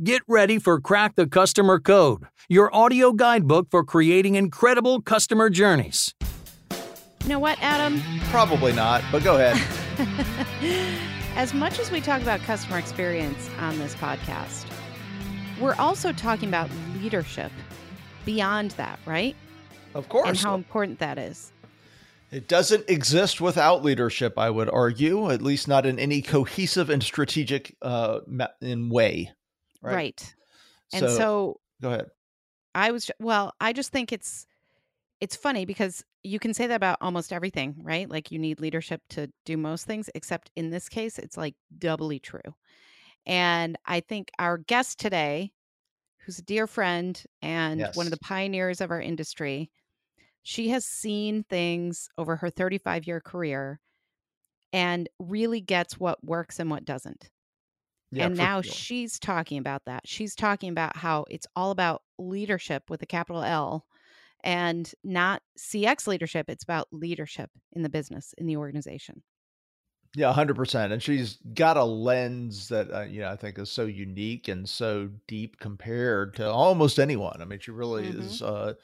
Get 0.00 0.22
ready 0.28 0.60
for 0.60 0.80
Crack 0.80 1.16
the 1.16 1.26
Customer 1.26 1.80
Code, 1.80 2.22
your 2.48 2.72
audio 2.72 3.12
guidebook 3.12 3.66
for 3.68 3.82
creating 3.82 4.36
incredible 4.36 5.02
customer 5.02 5.50
journeys. 5.50 6.14
You 7.24 7.30
know 7.30 7.40
what, 7.40 7.58
Adam? 7.60 8.00
Probably 8.30 8.72
not, 8.72 9.02
but 9.10 9.24
go 9.24 9.34
ahead. 9.34 9.60
as 11.34 11.52
much 11.52 11.80
as 11.80 11.90
we 11.90 12.00
talk 12.00 12.22
about 12.22 12.38
customer 12.42 12.78
experience 12.78 13.50
on 13.58 13.76
this 13.80 13.96
podcast, 13.96 14.66
we're 15.60 15.74
also 15.80 16.12
talking 16.12 16.48
about 16.48 16.70
leadership 17.00 17.50
beyond 18.24 18.70
that, 18.72 19.00
right? 19.04 19.34
Of 19.94 20.08
course. 20.08 20.28
And 20.28 20.38
how 20.38 20.54
important 20.54 21.00
that 21.00 21.18
is. 21.18 21.50
It 22.30 22.46
doesn't 22.46 22.88
exist 22.88 23.40
without 23.40 23.82
leadership, 23.82 24.38
I 24.38 24.48
would 24.48 24.70
argue, 24.70 25.28
at 25.32 25.42
least 25.42 25.66
not 25.66 25.86
in 25.86 25.98
any 25.98 26.22
cohesive 26.22 26.88
and 26.88 27.02
strategic 27.02 27.74
uh, 27.82 28.20
in 28.60 28.90
way. 28.90 29.32
Right. 29.88 29.94
right. 29.94 30.34
And 30.92 31.00
so, 31.00 31.16
so 31.16 31.60
go 31.82 31.88
ahead. 31.90 32.06
I 32.74 32.90
was 32.92 33.10
well, 33.18 33.52
I 33.60 33.72
just 33.72 33.92
think 33.92 34.12
it's 34.12 34.46
it's 35.20 35.36
funny 35.36 35.64
because 35.64 36.04
you 36.22 36.38
can 36.38 36.54
say 36.54 36.66
that 36.66 36.76
about 36.76 36.98
almost 37.00 37.32
everything, 37.32 37.76
right? 37.82 38.08
Like 38.08 38.30
you 38.30 38.38
need 38.38 38.60
leadership 38.60 39.02
to 39.10 39.30
do 39.44 39.56
most 39.56 39.86
things, 39.86 40.10
except 40.14 40.50
in 40.56 40.70
this 40.70 40.88
case, 40.88 41.18
it's 41.18 41.36
like 41.36 41.54
doubly 41.78 42.18
true. 42.18 42.54
And 43.26 43.76
I 43.86 44.00
think 44.00 44.30
our 44.38 44.58
guest 44.58 44.98
today, 44.98 45.52
who's 46.18 46.38
a 46.38 46.42
dear 46.42 46.66
friend 46.66 47.20
and 47.42 47.80
yes. 47.80 47.96
one 47.96 48.06
of 48.06 48.10
the 48.10 48.18
pioneers 48.18 48.80
of 48.80 48.90
our 48.90 49.00
industry, 49.00 49.70
she 50.42 50.68
has 50.70 50.84
seen 50.84 51.44
things 51.44 52.08
over 52.16 52.36
her 52.36 52.50
35 52.50 53.06
year 53.06 53.20
career 53.20 53.80
and 54.72 55.08
really 55.18 55.60
gets 55.60 55.98
what 55.98 56.22
works 56.22 56.58
and 56.60 56.70
what 56.70 56.84
doesn't. 56.84 57.30
Yeah, 58.10 58.26
and 58.26 58.36
now 58.36 58.62
sure. 58.62 58.72
she's 58.72 59.18
talking 59.18 59.58
about 59.58 59.82
that. 59.86 60.06
She's 60.06 60.34
talking 60.34 60.70
about 60.70 60.96
how 60.96 61.26
it's 61.28 61.46
all 61.54 61.70
about 61.70 62.02
leadership 62.18 62.84
with 62.88 63.02
a 63.02 63.06
capital 63.06 63.42
L 63.42 63.84
and 64.42 64.90
not 65.04 65.42
CX 65.58 66.06
leadership. 66.06 66.48
It's 66.48 66.64
about 66.64 66.88
leadership 66.90 67.50
in 67.72 67.82
the 67.82 67.88
business, 67.88 68.34
in 68.38 68.46
the 68.46 68.56
organization. 68.56 69.22
Yeah, 70.14 70.32
100%. 70.32 70.92
And 70.92 71.02
she's 71.02 71.38
got 71.54 71.76
a 71.76 71.84
lens 71.84 72.68
that, 72.68 72.90
uh, 72.90 73.02
you 73.02 73.20
know, 73.20 73.28
I 73.28 73.36
think 73.36 73.58
is 73.58 73.70
so 73.70 73.84
unique 73.84 74.48
and 74.48 74.66
so 74.66 75.10
deep 75.26 75.58
compared 75.60 76.34
to 76.36 76.50
almost 76.50 76.98
anyone. 76.98 77.42
I 77.42 77.44
mean, 77.44 77.58
she 77.58 77.72
really 77.72 78.04
mm-hmm. 78.04 78.22
is, 78.22 78.40
uh, 78.40 78.74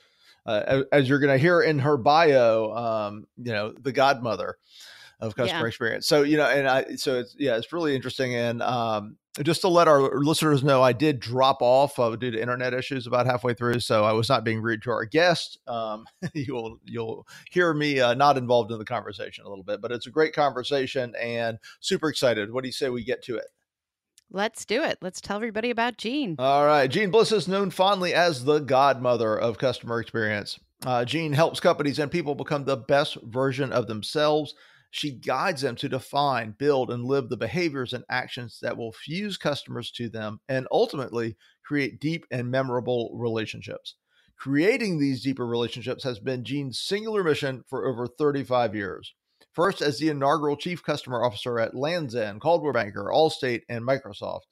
uh, 0.44 0.82
as 0.92 1.08
you're 1.08 1.20
going 1.20 1.32
to 1.32 1.38
hear 1.38 1.62
in 1.62 1.78
her 1.78 1.96
bio, 1.96 2.74
um, 2.74 3.26
you 3.38 3.52
know, 3.52 3.72
the 3.72 3.92
godmother 3.92 4.58
of 5.24 5.34
customer 5.34 5.62
yeah. 5.62 5.66
experience. 5.66 6.06
So, 6.06 6.22
you 6.22 6.36
know, 6.36 6.46
and 6.46 6.68
I, 6.68 6.96
so 6.96 7.18
it's, 7.18 7.34
yeah, 7.38 7.56
it's 7.56 7.72
really 7.72 7.94
interesting. 7.94 8.34
And, 8.34 8.62
um, 8.62 9.16
just 9.42 9.62
to 9.62 9.68
let 9.68 9.88
our 9.88 10.20
listeners 10.20 10.62
know, 10.62 10.80
I 10.80 10.92
did 10.92 11.18
drop 11.18 11.58
off 11.60 11.98
uh, 11.98 12.14
due 12.14 12.30
to 12.30 12.40
internet 12.40 12.72
issues 12.72 13.06
about 13.08 13.26
halfway 13.26 13.52
through, 13.52 13.80
so 13.80 14.04
I 14.04 14.12
was 14.12 14.28
not 14.28 14.44
being 14.44 14.62
rude 14.62 14.82
to 14.82 14.90
our 14.90 15.04
guest. 15.04 15.58
Um, 15.66 16.04
you'll 16.34 16.78
you'll 16.84 17.26
hear 17.50 17.74
me 17.74 17.98
uh, 17.98 18.14
not 18.14 18.38
involved 18.38 18.70
in 18.70 18.78
the 18.78 18.84
conversation 18.84 19.44
a 19.44 19.48
little 19.48 19.64
bit, 19.64 19.80
but 19.80 19.90
it's 19.90 20.06
a 20.06 20.10
great 20.10 20.34
conversation 20.34 21.14
and 21.20 21.58
super 21.80 22.08
excited. 22.08 22.52
What 22.52 22.62
do 22.62 22.68
you 22.68 22.72
say 22.72 22.90
we 22.90 23.02
get 23.02 23.22
to 23.24 23.36
it? 23.36 23.46
Let's 24.30 24.64
do 24.64 24.82
it. 24.82 24.98
Let's 25.02 25.20
tell 25.20 25.36
everybody 25.36 25.70
about 25.70 25.98
Jeanne. 25.98 26.36
All 26.38 26.64
right, 26.64 26.88
Jeanne 26.88 27.10
Bliss 27.10 27.32
is 27.32 27.48
known 27.48 27.70
fondly 27.70 28.14
as 28.14 28.44
the 28.44 28.60
godmother 28.60 29.36
of 29.36 29.58
customer 29.58 30.00
experience. 30.00 30.60
Uh, 30.86 31.04
Jeanne 31.04 31.32
helps 31.32 31.60
companies 31.60 31.98
and 31.98 32.10
people 32.10 32.34
become 32.34 32.64
the 32.64 32.76
best 32.76 33.16
version 33.22 33.72
of 33.72 33.86
themselves 33.86 34.54
she 34.94 35.10
guides 35.10 35.62
them 35.62 35.74
to 35.74 35.88
define, 35.88 36.54
build, 36.56 36.88
and 36.88 37.04
live 37.04 37.28
the 37.28 37.36
behaviors 37.36 37.92
and 37.92 38.04
actions 38.08 38.60
that 38.62 38.76
will 38.76 38.92
fuse 38.92 39.36
customers 39.36 39.90
to 39.90 40.08
them 40.08 40.38
and 40.48 40.68
ultimately 40.70 41.36
create 41.66 41.98
deep 41.98 42.24
and 42.30 42.48
memorable 42.48 43.10
relationships. 43.12 43.96
Creating 44.38 45.00
these 45.00 45.24
deeper 45.24 45.44
relationships 45.44 46.04
has 46.04 46.20
been 46.20 46.44
Jeanne's 46.44 46.78
singular 46.78 47.24
mission 47.24 47.64
for 47.68 47.88
over 47.88 48.06
35 48.06 48.76
years. 48.76 49.12
First, 49.52 49.82
as 49.82 49.98
the 49.98 50.10
inaugural 50.10 50.56
Chief 50.56 50.80
Customer 50.80 51.24
Officer 51.24 51.58
at 51.58 51.74
Lands 51.74 52.14
End, 52.14 52.40
Banker, 52.40 53.10
Allstate, 53.12 53.62
and 53.68 53.84
Microsoft. 53.84 54.42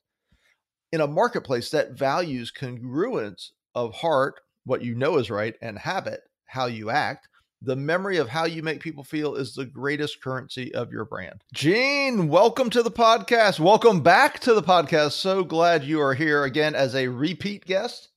In 0.91 1.00
a 1.00 1.06
marketplace 1.06 1.70
that 1.70 1.97
values 1.97 2.50
congruence 2.50 3.50
of 3.76 3.94
heart, 3.94 4.41
what 4.64 4.82
you 4.82 4.97
know 4.97 5.19
is 5.19 5.30
right, 5.30 5.54
and 5.62 5.78
habit, 5.78 6.22
how 6.47 6.66
you 6.66 6.91
act, 6.91 7.28
the 7.64 7.76
memory 7.76 8.16
of 8.16 8.28
how 8.28 8.44
you 8.44 8.62
make 8.62 8.80
people 8.80 9.04
feel 9.04 9.36
is 9.36 9.54
the 9.54 9.64
greatest 9.64 10.20
currency 10.20 10.74
of 10.74 10.92
your 10.92 11.04
brand. 11.04 11.44
Jeanne, 11.54 12.28
welcome 12.28 12.70
to 12.70 12.82
the 12.82 12.90
podcast. 12.90 13.60
Welcome 13.60 14.00
back 14.00 14.40
to 14.40 14.54
the 14.54 14.62
podcast. 14.62 15.12
So 15.12 15.44
glad 15.44 15.84
you 15.84 16.00
are 16.00 16.14
here 16.14 16.42
again 16.44 16.74
as 16.74 16.94
a 16.94 17.06
repeat 17.06 17.64
guest. 17.64 18.08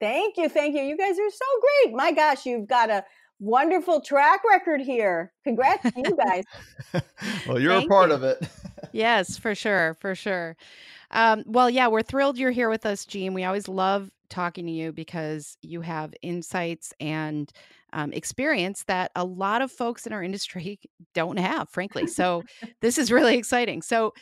Thank 0.00 0.36
you. 0.36 0.48
Thank 0.48 0.76
you. 0.76 0.82
You 0.82 0.96
guys 0.96 1.18
are 1.18 1.30
so 1.30 1.46
great. 1.84 1.96
My 1.96 2.12
gosh, 2.12 2.46
you've 2.46 2.68
got 2.68 2.90
a 2.90 3.04
wonderful 3.40 4.00
track 4.00 4.42
record 4.48 4.80
here. 4.80 5.32
Congrats 5.42 5.82
to 5.82 5.92
you 5.96 6.16
guys. 6.24 6.44
well, 7.48 7.58
you're 7.60 7.72
Thank 7.72 7.86
a 7.86 7.88
part 7.88 8.10
you. 8.10 8.14
of 8.14 8.22
it. 8.22 8.48
yes, 8.92 9.36
for 9.36 9.54
sure. 9.54 9.96
For 10.00 10.14
sure. 10.14 10.56
Um, 11.10 11.42
well, 11.46 11.68
yeah, 11.68 11.88
we're 11.88 12.02
thrilled 12.02 12.38
you're 12.38 12.50
here 12.52 12.70
with 12.70 12.86
us, 12.86 13.04
Jeanne. 13.04 13.34
We 13.34 13.44
always 13.44 13.68
love 13.68 14.10
talking 14.28 14.66
to 14.66 14.72
you 14.72 14.92
because 14.92 15.56
you 15.60 15.80
have 15.80 16.14
insights 16.22 16.92
and 17.00 17.52
um, 17.94 18.12
experience 18.12 18.84
that 18.88 19.12
a 19.14 19.24
lot 19.24 19.62
of 19.62 19.72
folks 19.72 20.06
in 20.06 20.12
our 20.12 20.22
industry 20.22 20.80
don't 21.14 21.38
have, 21.38 21.70
frankly. 21.70 22.06
So 22.06 22.42
this 22.82 22.98
is 22.98 23.10
really 23.10 23.38
exciting. 23.38 23.80
So, 23.80 24.12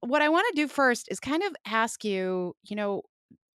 what 0.00 0.20
I 0.20 0.28
want 0.28 0.44
to 0.52 0.60
do 0.60 0.66
first 0.66 1.06
is 1.12 1.20
kind 1.20 1.44
of 1.44 1.54
ask 1.64 2.04
you, 2.04 2.56
you 2.64 2.74
know, 2.74 3.02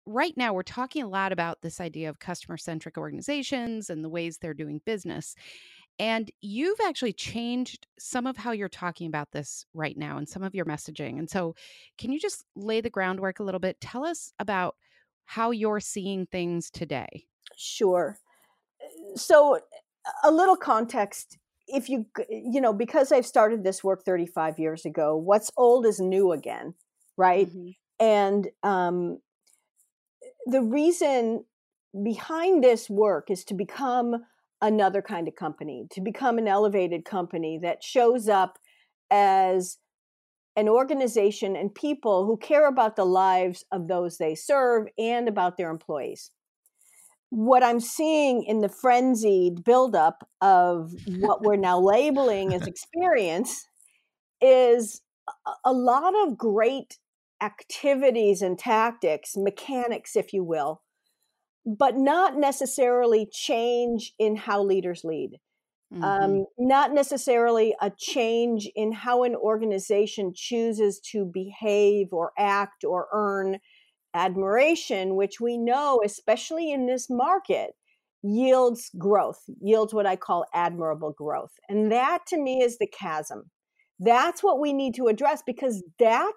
right 0.06 0.32
now 0.36 0.52
we're 0.52 0.62
talking 0.62 1.02
a 1.02 1.08
lot 1.08 1.32
about 1.32 1.60
this 1.60 1.80
idea 1.80 2.08
of 2.08 2.20
customer 2.20 2.56
centric 2.56 2.96
organizations 2.96 3.90
and 3.90 4.04
the 4.04 4.08
ways 4.08 4.38
they're 4.38 4.54
doing 4.54 4.80
business. 4.86 5.34
And 5.98 6.30
you've 6.40 6.78
actually 6.86 7.14
changed 7.14 7.88
some 7.98 8.28
of 8.28 8.36
how 8.36 8.52
you're 8.52 8.68
talking 8.68 9.08
about 9.08 9.32
this 9.32 9.66
right 9.74 9.96
now 9.98 10.18
and 10.18 10.28
some 10.28 10.44
of 10.44 10.54
your 10.54 10.66
messaging. 10.66 11.18
And 11.18 11.28
so, 11.28 11.56
can 11.98 12.12
you 12.12 12.20
just 12.20 12.44
lay 12.54 12.80
the 12.80 12.90
groundwork 12.90 13.40
a 13.40 13.42
little 13.42 13.58
bit? 13.58 13.80
Tell 13.80 14.04
us 14.04 14.32
about 14.38 14.76
how 15.24 15.50
you're 15.50 15.80
seeing 15.80 16.26
things 16.26 16.70
today. 16.70 17.24
Sure 17.56 18.16
so 19.14 19.58
a 20.24 20.30
little 20.30 20.56
context 20.56 21.38
if 21.68 21.88
you 21.88 22.06
you 22.28 22.60
know 22.60 22.72
because 22.72 23.12
i've 23.12 23.26
started 23.26 23.64
this 23.64 23.82
work 23.82 24.04
35 24.04 24.58
years 24.58 24.84
ago 24.84 25.16
what's 25.16 25.50
old 25.56 25.86
is 25.86 25.98
new 26.00 26.32
again 26.32 26.74
right 27.16 27.48
mm-hmm. 27.48 27.70
and 27.98 28.48
um, 28.62 29.18
the 30.46 30.62
reason 30.62 31.44
behind 32.04 32.62
this 32.62 32.88
work 32.90 33.30
is 33.30 33.44
to 33.44 33.54
become 33.54 34.16
another 34.62 35.02
kind 35.02 35.28
of 35.28 35.34
company 35.34 35.86
to 35.90 36.00
become 36.00 36.38
an 36.38 36.48
elevated 36.48 37.04
company 37.04 37.58
that 37.62 37.82
shows 37.82 38.28
up 38.28 38.58
as 39.10 39.78
an 40.56 40.68
organization 40.68 41.54
and 41.54 41.74
people 41.74 42.24
who 42.24 42.36
care 42.38 42.66
about 42.66 42.96
the 42.96 43.04
lives 43.04 43.64
of 43.70 43.88
those 43.88 44.16
they 44.16 44.34
serve 44.34 44.86
and 44.98 45.28
about 45.28 45.56
their 45.56 45.70
employees 45.70 46.30
what 47.30 47.62
I'm 47.62 47.80
seeing 47.80 48.44
in 48.44 48.60
the 48.60 48.68
frenzied 48.68 49.64
buildup 49.64 50.28
of 50.40 50.92
what 51.18 51.42
we're 51.42 51.56
now 51.56 51.80
labeling 51.80 52.54
as 52.54 52.62
experience 52.66 53.66
is 54.40 55.02
a 55.64 55.72
lot 55.72 56.14
of 56.14 56.38
great 56.38 56.98
activities 57.42 58.42
and 58.42 58.58
tactics, 58.58 59.36
mechanics, 59.36 60.16
if 60.16 60.32
you 60.32 60.44
will, 60.44 60.82
but 61.64 61.96
not 61.96 62.36
necessarily 62.36 63.28
change 63.30 64.14
in 64.18 64.36
how 64.36 64.62
leaders 64.62 65.02
lead. 65.04 65.38
Mm-hmm. 65.92 66.02
Um, 66.04 66.46
not 66.58 66.92
necessarily 66.92 67.74
a 67.80 67.92
change 67.96 68.68
in 68.74 68.90
how 68.92 69.22
an 69.22 69.36
organization 69.36 70.32
chooses 70.34 71.00
to 71.12 71.24
behave 71.24 72.08
or 72.12 72.32
act 72.36 72.84
or 72.84 73.06
earn 73.12 73.58
admiration, 74.16 75.14
which 75.14 75.40
we 75.40 75.58
know, 75.58 76.00
especially 76.04 76.72
in 76.72 76.86
this 76.86 77.08
market, 77.10 77.72
yields 78.22 78.90
growth, 78.98 79.40
yields 79.60 79.92
what 79.94 80.06
I 80.06 80.16
call 80.16 80.46
admirable 80.54 81.12
growth. 81.12 81.52
And 81.68 81.92
that 81.92 82.26
to 82.28 82.38
me 82.38 82.62
is 82.62 82.78
the 82.78 82.88
chasm. 82.88 83.50
That's 84.00 84.42
what 84.42 84.58
we 84.58 84.72
need 84.72 84.94
to 84.96 85.06
address 85.06 85.42
because 85.46 85.84
that 85.98 86.34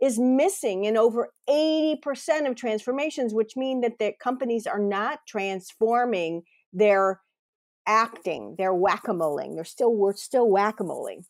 is 0.00 0.18
missing 0.18 0.84
in 0.84 0.96
over 0.96 1.30
80% 1.48 2.48
of 2.48 2.56
transformations, 2.56 3.34
which 3.34 3.56
mean 3.56 3.80
that 3.82 3.98
the 3.98 4.12
companies 4.20 4.66
are 4.66 4.78
not 4.78 5.20
transforming 5.26 6.42
their 6.72 7.20
acting, 7.86 8.54
they're 8.58 8.74
whack-a-moling. 8.74 9.54
They're 9.54 9.64
still 9.64 9.94
we're 9.94 10.12
still 10.14 10.48
whack-a-moling. 10.48 11.24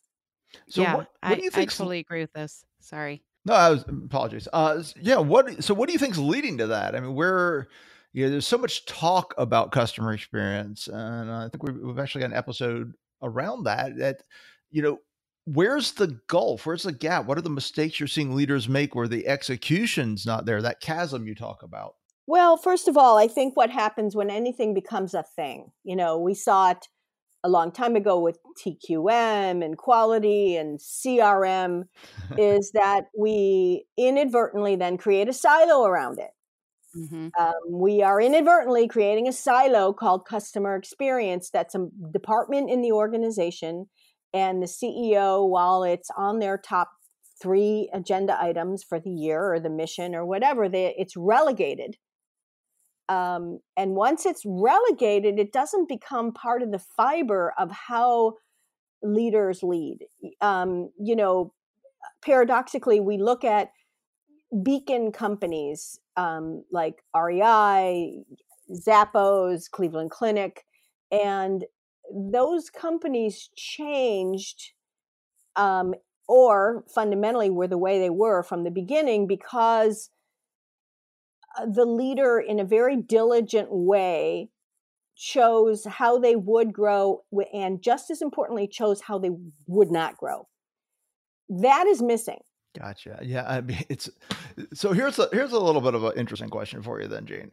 So 0.67 0.81
yeah, 0.81 0.95
what, 0.95 1.07
what 1.21 1.37
do 1.37 1.43
you 1.43 1.49
think? 1.49 1.71
I 1.71 1.73
totally 1.73 1.99
agree 1.99 2.21
with 2.21 2.33
this. 2.33 2.65
Sorry. 2.81 3.23
No, 3.45 3.53
I 3.53 3.69
was 3.69 3.83
apologies. 3.83 4.47
Uh, 4.51 4.83
yeah. 4.99 5.17
What? 5.17 5.63
So, 5.63 5.73
what 5.73 5.87
do 5.87 5.93
you 5.93 5.99
think 5.99 6.13
is 6.13 6.19
leading 6.19 6.57
to 6.57 6.67
that? 6.67 6.95
I 6.95 6.99
mean, 6.99 7.15
where 7.15 7.69
you 8.13 8.25
know, 8.25 8.31
there's 8.31 8.47
so 8.47 8.57
much 8.57 8.85
talk 8.85 9.33
about 9.37 9.71
customer 9.71 10.13
experience, 10.13 10.87
and 10.87 11.31
I 11.31 11.47
think 11.49 11.63
we've, 11.63 11.77
we've 11.77 11.99
actually 11.99 12.21
got 12.21 12.31
an 12.31 12.37
episode 12.37 12.93
around 13.21 13.63
that. 13.63 13.97
That 13.97 14.23
you 14.71 14.81
know, 14.81 14.99
where's 15.45 15.93
the 15.93 16.19
gulf? 16.27 16.65
Where's 16.65 16.83
the 16.83 16.91
gap? 16.91 17.25
What 17.25 17.37
are 17.37 17.41
the 17.41 17.49
mistakes 17.49 17.99
you're 17.99 18.07
seeing 18.07 18.35
leaders 18.35 18.67
make 18.67 18.93
where 18.93 19.07
the 19.07 19.27
execution's 19.27 20.25
not 20.25 20.45
there? 20.45 20.61
That 20.61 20.81
chasm 20.81 21.25
you 21.27 21.35
talk 21.35 21.63
about. 21.63 21.95
Well, 22.27 22.57
first 22.57 22.87
of 22.87 22.95
all, 22.95 23.17
I 23.17 23.27
think 23.27 23.57
what 23.57 23.71
happens 23.71 24.15
when 24.15 24.29
anything 24.29 24.75
becomes 24.75 25.15
a 25.15 25.23
thing, 25.23 25.71
you 25.83 25.95
know, 25.95 26.19
we 26.19 26.35
saw 26.35 26.71
it 26.71 26.87
a 27.43 27.49
long 27.49 27.71
time 27.71 27.95
ago 27.95 28.19
with 28.19 28.37
TQM 28.63 29.63
and 29.63 29.77
quality 29.77 30.55
and 30.55 30.79
CRM, 30.79 31.83
is 32.37 32.71
that 32.73 33.05
we 33.17 33.85
inadvertently 33.97 34.75
then 34.75 34.97
create 34.97 35.29
a 35.29 35.33
silo 35.33 35.85
around 35.85 36.19
it. 36.19 36.31
Mm-hmm. 36.97 37.29
Um, 37.39 37.53
we 37.69 38.01
are 38.01 38.19
inadvertently 38.19 38.87
creating 38.87 39.27
a 39.27 39.33
silo 39.33 39.93
called 39.93 40.25
customer 40.25 40.75
experience 40.75 41.49
that's 41.51 41.75
a 41.75 41.87
department 42.11 42.69
in 42.69 42.81
the 42.81 42.91
organization. 42.91 43.87
And 44.33 44.61
the 44.61 44.67
CEO, 44.67 45.47
while 45.47 45.83
it's 45.83 46.09
on 46.17 46.39
their 46.39 46.57
top 46.57 46.89
three 47.41 47.89
agenda 47.93 48.39
items 48.39 48.83
for 48.83 48.99
the 48.99 49.09
year 49.09 49.53
or 49.53 49.59
the 49.59 49.69
mission 49.69 50.13
or 50.15 50.25
whatever, 50.25 50.67
they, 50.67 50.93
it's 50.97 51.15
relegated 51.15 51.95
um, 53.09 53.59
and 53.75 53.95
once 53.95 54.25
it's 54.27 54.43
relegated, 54.45 55.39
it 55.39 55.51
doesn't 55.51 55.89
become 55.89 56.31
part 56.31 56.61
of 56.61 56.71
the 56.71 56.79
fiber 56.79 57.53
of 57.57 57.71
how 57.71 58.35
leaders 59.01 59.63
lead. 59.63 60.05
Um, 60.41 60.91
you 60.99 61.15
know, 61.15 61.53
paradoxically, 62.21 62.99
we 62.99 63.17
look 63.17 63.43
at 63.43 63.71
beacon 64.63 65.11
companies 65.11 65.99
um, 66.17 66.63
like 66.71 67.03
REI, 67.15 68.23
Zappos, 68.71 69.69
Cleveland 69.71 70.11
Clinic, 70.11 70.65
and 71.11 71.65
those 72.13 72.69
companies 72.69 73.49
changed 73.55 74.73
um, 75.55 75.95
or 76.27 76.83
fundamentally 76.93 77.49
were 77.49 77.67
the 77.67 77.77
way 77.77 77.99
they 77.99 78.11
were 78.11 78.43
from 78.43 78.63
the 78.63 78.71
beginning 78.71 79.25
because 79.25 80.11
the 81.65 81.85
leader 81.85 82.39
in 82.39 82.59
a 82.59 82.65
very 82.65 82.95
diligent 82.95 83.69
way 83.71 84.49
chose 85.15 85.85
how 85.85 86.17
they 86.17 86.35
would 86.35 86.71
grow 86.71 87.21
and 87.53 87.81
just 87.81 88.09
as 88.09 88.21
importantly 88.21 88.67
chose 88.67 89.01
how 89.01 89.19
they 89.19 89.31
would 89.67 89.91
not 89.91 90.17
grow. 90.17 90.47
That 91.49 91.87
is 91.87 92.01
missing. 92.01 92.39
Gotcha. 92.77 93.19
Yeah 93.23 93.45
i 93.47 93.61
mean 93.61 93.83
it's 93.89 94.09
so 94.73 94.93
here's 94.93 95.17
a 95.19 95.27
here's 95.31 95.51
a 95.51 95.59
little 95.59 95.81
bit 95.81 95.95
of 95.95 96.03
an 96.03 96.13
interesting 96.15 96.49
question 96.49 96.81
for 96.81 97.01
you 97.01 97.07
then 97.07 97.25
Jeanne 97.25 97.51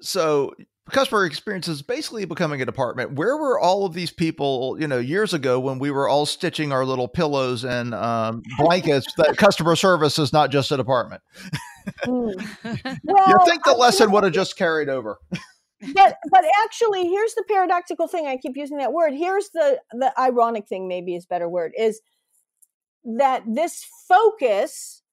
so 0.00 0.54
customer 0.90 1.24
experience 1.24 1.68
is 1.68 1.82
basically 1.82 2.24
becoming 2.24 2.62
a 2.62 2.64
department. 2.66 3.12
Where 3.12 3.36
were 3.36 3.58
all 3.58 3.84
of 3.84 3.94
these 3.94 4.10
people 4.10 4.76
you 4.80 4.86
know 4.86 4.98
years 4.98 5.34
ago 5.34 5.60
when 5.60 5.78
we 5.78 5.90
were 5.90 6.08
all 6.08 6.26
stitching 6.26 6.72
our 6.72 6.84
little 6.84 7.08
pillows 7.08 7.64
and 7.64 7.94
um, 7.94 8.42
blankets 8.58 9.06
that 9.16 9.36
customer 9.36 9.76
service 9.76 10.18
is 10.18 10.32
not 10.32 10.50
just 10.50 10.72
a 10.72 10.76
department. 10.76 11.22
Mm. 12.06 13.00
well, 13.04 13.28
you 13.28 13.38
think 13.44 13.64
the 13.64 13.72
lesson 13.72 14.10
would 14.10 14.24
have 14.24 14.32
just 14.32 14.56
carried 14.56 14.88
over. 14.88 15.18
But 15.94 16.16
but 16.32 16.42
actually 16.64 17.06
here's 17.06 17.34
the 17.34 17.44
paradoxical 17.48 18.08
thing 18.08 18.26
i 18.26 18.36
keep 18.36 18.56
using 18.56 18.78
that 18.78 18.92
word. 18.92 19.12
Here's 19.14 19.50
the 19.50 19.78
the 19.92 20.12
ironic 20.18 20.66
thing 20.66 20.88
maybe 20.88 21.14
is 21.14 21.24
better 21.24 21.48
word 21.48 21.70
is 21.78 22.00
that 23.04 23.44
this 23.46 23.86
focus 24.08 25.04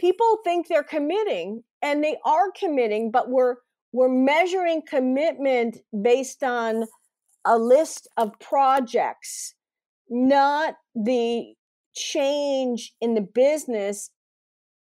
people 0.00 0.38
think 0.44 0.66
they're 0.66 0.82
committing 0.82 1.62
and 1.82 2.02
they 2.02 2.16
are 2.24 2.50
committing 2.58 3.10
but 3.10 3.28
we're 3.28 3.56
we're 3.92 4.08
measuring 4.08 4.80
commitment 4.88 5.76
based 6.02 6.42
on 6.42 6.84
a 7.44 7.58
list 7.58 8.08
of 8.16 8.38
projects, 8.40 9.54
not 10.10 10.74
the 10.94 11.54
change 11.94 12.92
in 13.00 13.14
the 13.14 13.26
business 13.34 14.10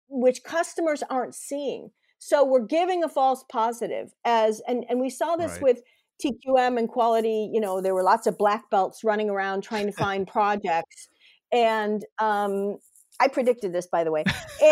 which 0.08 0.42
customers 0.44 1.02
aren't 1.08 1.34
seeing. 1.34 1.90
So 2.18 2.44
we're 2.44 2.66
giving 2.66 3.04
a 3.04 3.08
false 3.08 3.44
positive 3.50 4.12
as 4.24 4.62
and 4.66 4.84
and 4.88 5.00
we 5.00 5.10
saw 5.10 5.36
this 5.36 5.52
right. 5.52 5.62
with 5.62 5.82
TQM 6.24 6.78
and 6.78 6.88
quality, 6.88 7.50
you 7.52 7.60
know, 7.60 7.80
there 7.80 7.94
were 7.94 8.02
lots 8.02 8.26
of 8.26 8.38
black 8.38 8.70
belts 8.70 9.02
running 9.04 9.28
around 9.28 9.62
trying 9.62 9.86
to 9.86 9.92
find 9.92 10.26
projects 10.26 11.08
and 11.52 12.04
um 12.18 12.78
I 13.20 13.28
predicted 13.28 13.72
this, 13.72 13.86
by 13.86 14.04
the 14.04 14.10
way. 14.10 14.24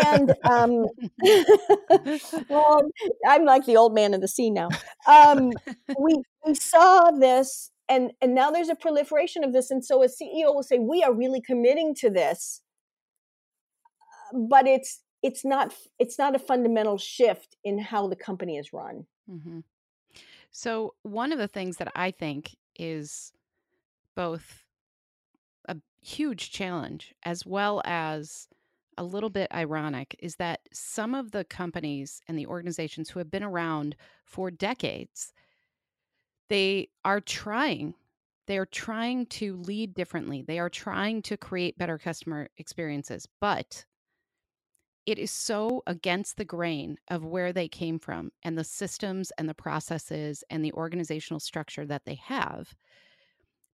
And 0.05 0.33
um, 0.49 0.85
well, 2.49 2.81
I'm 3.27 3.45
like 3.45 3.65
the 3.65 3.77
old 3.77 3.93
man 3.93 4.13
of 4.13 4.21
the 4.21 4.27
sea 4.27 4.49
now. 4.49 4.69
Um, 5.07 5.51
we 5.97 6.21
we 6.45 6.55
saw 6.55 7.11
this, 7.11 7.71
and 7.87 8.11
and 8.21 8.35
now 8.35 8.51
there's 8.51 8.69
a 8.69 8.75
proliferation 8.75 9.43
of 9.43 9.53
this, 9.53 9.71
and 9.71 9.83
so 9.83 10.03
a 10.03 10.07
CEO 10.07 10.53
will 10.53 10.63
say, 10.63 10.79
"We 10.79 11.03
are 11.03 11.13
really 11.13 11.41
committing 11.41 11.95
to 11.99 12.09
this," 12.09 12.61
but 14.33 14.67
it's 14.67 14.99
it's 15.23 15.45
not 15.45 15.73
it's 15.97 16.19
not 16.19 16.35
a 16.35 16.39
fundamental 16.39 16.97
shift 16.97 17.55
in 17.63 17.79
how 17.79 18.07
the 18.07 18.15
company 18.15 18.57
is 18.57 18.73
run. 18.73 19.05
Mm-hmm. 19.29 19.61
So 20.51 20.93
one 21.01 21.31
of 21.31 21.39
the 21.39 21.47
things 21.47 21.77
that 21.77 21.91
I 21.95 22.11
think 22.11 22.55
is 22.75 23.31
both 24.15 24.65
a 25.67 25.77
huge 26.01 26.51
challenge 26.51 27.15
as 27.23 27.45
well 27.45 27.81
as 27.85 28.47
a 28.97 29.03
little 29.03 29.29
bit 29.29 29.51
ironic 29.51 30.15
is 30.19 30.35
that 30.35 30.59
some 30.71 31.15
of 31.15 31.31
the 31.31 31.43
companies 31.45 32.21
and 32.27 32.37
the 32.37 32.45
organizations 32.45 33.09
who 33.09 33.19
have 33.19 33.31
been 33.31 33.43
around 33.43 33.95
for 34.25 34.51
decades 34.51 35.33
they 36.49 36.89
are 37.03 37.21
trying 37.21 37.95
they 38.45 38.57
are 38.57 38.67
trying 38.67 39.25
to 39.25 39.55
lead 39.57 39.95
differently 39.95 40.43
they 40.43 40.59
are 40.59 40.69
trying 40.69 41.23
to 41.23 41.37
create 41.37 41.77
better 41.77 41.97
customer 41.97 42.47
experiences 42.57 43.27
but 43.41 43.85
it 45.05 45.19
is 45.19 45.31
so 45.31 45.83
against 45.85 46.37
the 46.37 46.45
grain 46.45 46.97
of 47.09 47.25
where 47.25 47.51
they 47.51 47.67
came 47.67 47.99
from 47.99 48.31
and 48.43 48.57
the 48.57 48.63
systems 48.63 49.31
and 49.37 49.49
the 49.49 49.53
processes 49.53 50.43
and 50.49 50.63
the 50.63 50.73
organizational 50.73 51.39
structure 51.39 51.85
that 51.85 52.05
they 52.05 52.15
have 52.15 52.73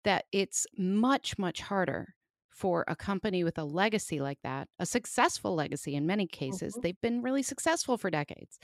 that 0.03 0.25
it's 0.31 0.65
much, 0.77 1.37
much 1.37 1.61
harder 1.61 2.15
for 2.49 2.83
a 2.87 2.95
company 2.95 3.43
with 3.43 3.57
a 3.57 3.63
legacy 3.63 4.19
like 4.19 4.39
that, 4.43 4.67
a 4.79 4.85
successful 4.85 5.55
legacy 5.55 5.95
in 5.95 6.05
many 6.05 6.27
cases, 6.27 6.73
mm-hmm. 6.73 6.81
they've 6.81 7.01
been 7.01 7.21
really 7.21 7.43
successful 7.43 7.97
for 7.97 8.09
decades, 8.09 8.59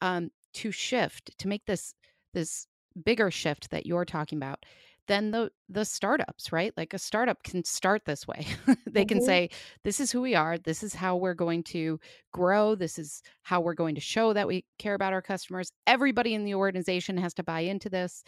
um, 0.00 0.30
to 0.52 0.70
shift, 0.70 1.36
to 1.38 1.48
make 1.48 1.64
this 1.66 1.94
this 2.32 2.66
bigger 3.04 3.30
shift 3.30 3.70
that 3.70 3.86
you're 3.86 4.04
talking 4.04 4.38
about 4.38 4.64
than 5.06 5.30
the 5.30 5.50
the 5.68 5.84
startups 5.84 6.52
right? 6.52 6.72
Like 6.76 6.94
a 6.94 6.98
startup 6.98 7.42
can 7.42 7.64
start 7.64 8.04
this 8.04 8.26
way. 8.26 8.46
They 8.86 9.04
mm-hmm. 9.04 9.08
can 9.08 9.22
say 9.22 9.50
this 9.82 9.98
is 9.98 10.12
who 10.12 10.20
we 10.20 10.36
are. 10.36 10.56
This 10.56 10.84
is 10.84 10.94
how 10.94 11.16
we're 11.16 11.34
going 11.34 11.64
to 11.64 11.98
grow. 12.32 12.76
This 12.76 12.96
is 12.96 13.22
how 13.42 13.60
we're 13.60 13.74
going 13.74 13.96
to 13.96 14.00
show 14.00 14.32
that 14.32 14.46
we 14.46 14.64
care 14.78 14.94
about 14.94 15.12
our 15.12 15.22
customers. 15.22 15.72
Everybody 15.86 16.32
in 16.34 16.44
the 16.44 16.54
organization 16.54 17.16
has 17.16 17.34
to 17.34 17.42
buy 17.42 17.60
into 17.60 17.90
this. 17.90 18.22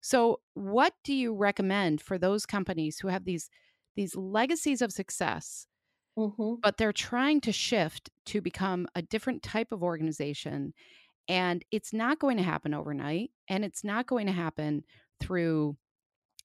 So, 0.00 0.40
what 0.54 0.94
do 1.04 1.14
you 1.14 1.34
recommend 1.34 2.00
for 2.00 2.18
those 2.18 2.46
companies 2.46 2.98
who 2.98 3.08
have 3.08 3.24
these 3.24 3.50
these 3.96 4.16
legacies 4.16 4.82
of 4.82 4.92
success, 4.92 5.66
mm-hmm. 6.18 6.54
but 6.62 6.76
they're 6.76 6.92
trying 6.92 7.40
to 7.42 7.52
shift 7.52 8.10
to 8.26 8.40
become 8.40 8.86
a 8.94 9.02
different 9.02 9.42
type 9.42 9.72
of 9.72 9.82
organization, 9.82 10.72
and 11.28 11.64
it's 11.70 11.92
not 11.92 12.18
going 12.18 12.36
to 12.38 12.42
happen 12.42 12.74
overnight, 12.74 13.30
and 13.48 13.64
it's 13.64 13.84
not 13.84 14.06
going 14.06 14.26
to 14.26 14.32
happen 14.32 14.82
through 15.20 15.76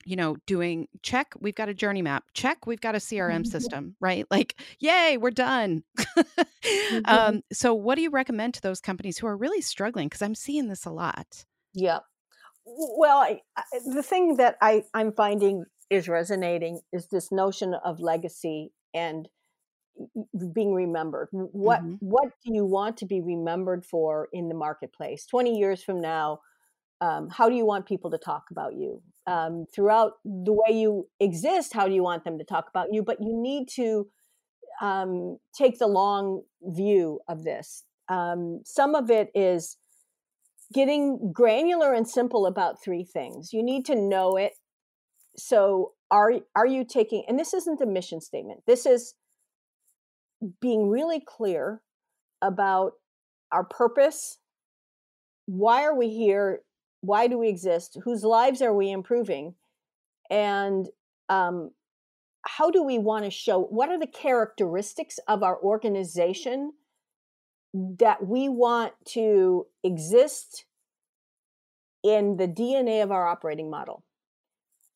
you 0.06 0.16
know, 0.16 0.38
doing 0.46 0.88
check, 1.02 1.34
we've 1.40 1.56
got 1.56 1.68
a 1.68 1.74
journey 1.74 2.02
map, 2.02 2.24
check, 2.34 2.66
we've 2.66 2.82
got 2.82 2.96
a 2.96 3.00
CRM 3.00 3.46
system, 3.56 3.96
right? 4.00 4.26
Like, 4.30 4.56
yay, 4.80 5.18
we're 5.20 5.32
done. 5.32 5.84
um, 7.06 7.42
so, 7.52 7.74
what 7.74 7.96
do 7.96 8.02
you 8.02 8.12
recommend 8.12 8.54
to 8.56 8.62
those 8.62 8.80
companies 8.80 9.18
who 9.18 9.28
are 9.28 9.36
really 9.38 9.62
struggling? 9.62 10.08
Because 10.08 10.22
I'm 10.22 10.36
seeing 10.36 10.68
this 10.68 10.86
a 10.86 10.92
lot. 10.92 11.46
Yeah. 11.74 12.00
Well, 12.66 13.18
I, 13.18 13.42
I, 13.58 13.64
the 13.94 14.04
thing 14.04 14.38
that 14.38 14.58
I, 14.62 14.84
I'm 14.94 15.12
finding 15.12 15.66
is 15.90 16.08
resonating 16.08 16.82
is 16.92 17.08
this 17.08 17.32
notion 17.32 17.76
of 17.84 18.00
legacy 18.00 18.72
and 18.94 19.28
being 20.54 20.74
remembered. 20.74 21.30
What 21.32 21.82
mm-hmm. 21.82 21.96
what 22.00 22.30
do 22.44 22.54
you 22.54 22.66
want 22.66 22.98
to 22.98 23.06
be 23.06 23.22
remembered 23.22 23.86
for 23.86 24.30
in 24.34 24.50
the 24.50 24.56
marketplace? 24.56 25.26
Twenty 25.26 25.58
years 25.58 25.84
from 25.84 26.02
now, 26.02 26.40
um, 27.02 27.30
how 27.30 27.50
do 27.50 27.56
you 27.56 27.66
want 27.66 27.86
people 27.86 28.12
to 28.12 28.18
talk 28.18 28.44
about 28.52 28.74
you? 28.74 29.02
Um, 29.28 29.66
throughout 29.74 30.14
the 30.24 30.54
way 30.54 30.78
you 30.78 31.08
exist, 31.20 31.74
how 31.74 31.88
do 31.88 31.94
you 31.94 32.04
want 32.04 32.24
them 32.24 32.38
to 32.38 32.46
talk 32.46 32.66
about 32.70 32.88
you? 32.92 33.04
But 33.04 33.18
you 33.20 33.34
need 33.34 33.68
to 33.75 34.08
um, 34.82 35.38
take 35.58 35.80
the 35.80 35.88
long 35.88 36.44
view 36.62 37.20
of 37.28 37.44
this. 37.44 37.84
Um, 38.08 38.62
some 38.66 38.96
of 38.96 39.10
it 39.10 39.30
is 39.34 39.78
getting 40.74 41.32
granular 41.34 41.94
and 41.94 42.08
simple 42.08 42.46
about 42.46 42.84
three 42.84 43.04
things. 43.04 43.52
You 43.52 43.64
need 43.64 43.86
to 43.86 43.96
know 43.96 44.36
it. 44.36 44.54
So 45.38 45.94
are 46.12 46.34
are 46.56 46.68
you 46.68 46.86
taking 46.86 47.24
and 47.28 47.38
this 47.38 47.54
isn't 47.54 47.82
a 47.82 47.86
mission 47.86 48.22
statement. 48.22 48.62
This 48.68 48.86
is 48.86 49.16
being 50.62 50.90
really 50.90 51.22
clear 51.25 51.82
about 52.42 52.94
our 53.52 53.64
purpose. 53.64 54.38
Why 55.46 55.84
are 55.84 55.96
we 55.96 56.10
here? 56.10 56.62
Why 57.06 57.28
do 57.28 57.38
we 57.38 57.50
exist? 57.50 57.98
Whose 58.04 58.24
lives 58.24 58.62
are 58.62 58.74
we 58.74 58.92
improving? 58.92 59.56
And 60.30 60.88
um, 61.30 61.72
how 62.44 62.72
do 62.72 62.84
we 62.84 63.00
want 63.00 63.26
to 63.26 63.32
show 63.32 63.60
what 63.60 63.90
are 63.90 64.00
the 64.00 64.08
characteristics 64.08 65.20
of 65.28 65.44
our 65.44 65.60
organization 65.62 66.74
that 68.00 68.26
we 68.26 68.48
want 68.48 68.94
to 69.06 69.68
exist 69.84 70.66
in 72.06 72.38
the 72.38 72.48
DNA 72.48 73.02
of 73.02 73.12
our 73.12 73.28
operating 73.28 73.70
model. 73.70 74.04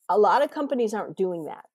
A 0.10 0.18
lot 0.18 0.44
of 0.44 0.52
companies 0.52 0.94
aren't 0.94 1.18
doing 1.18 1.46
that. 1.46 1.66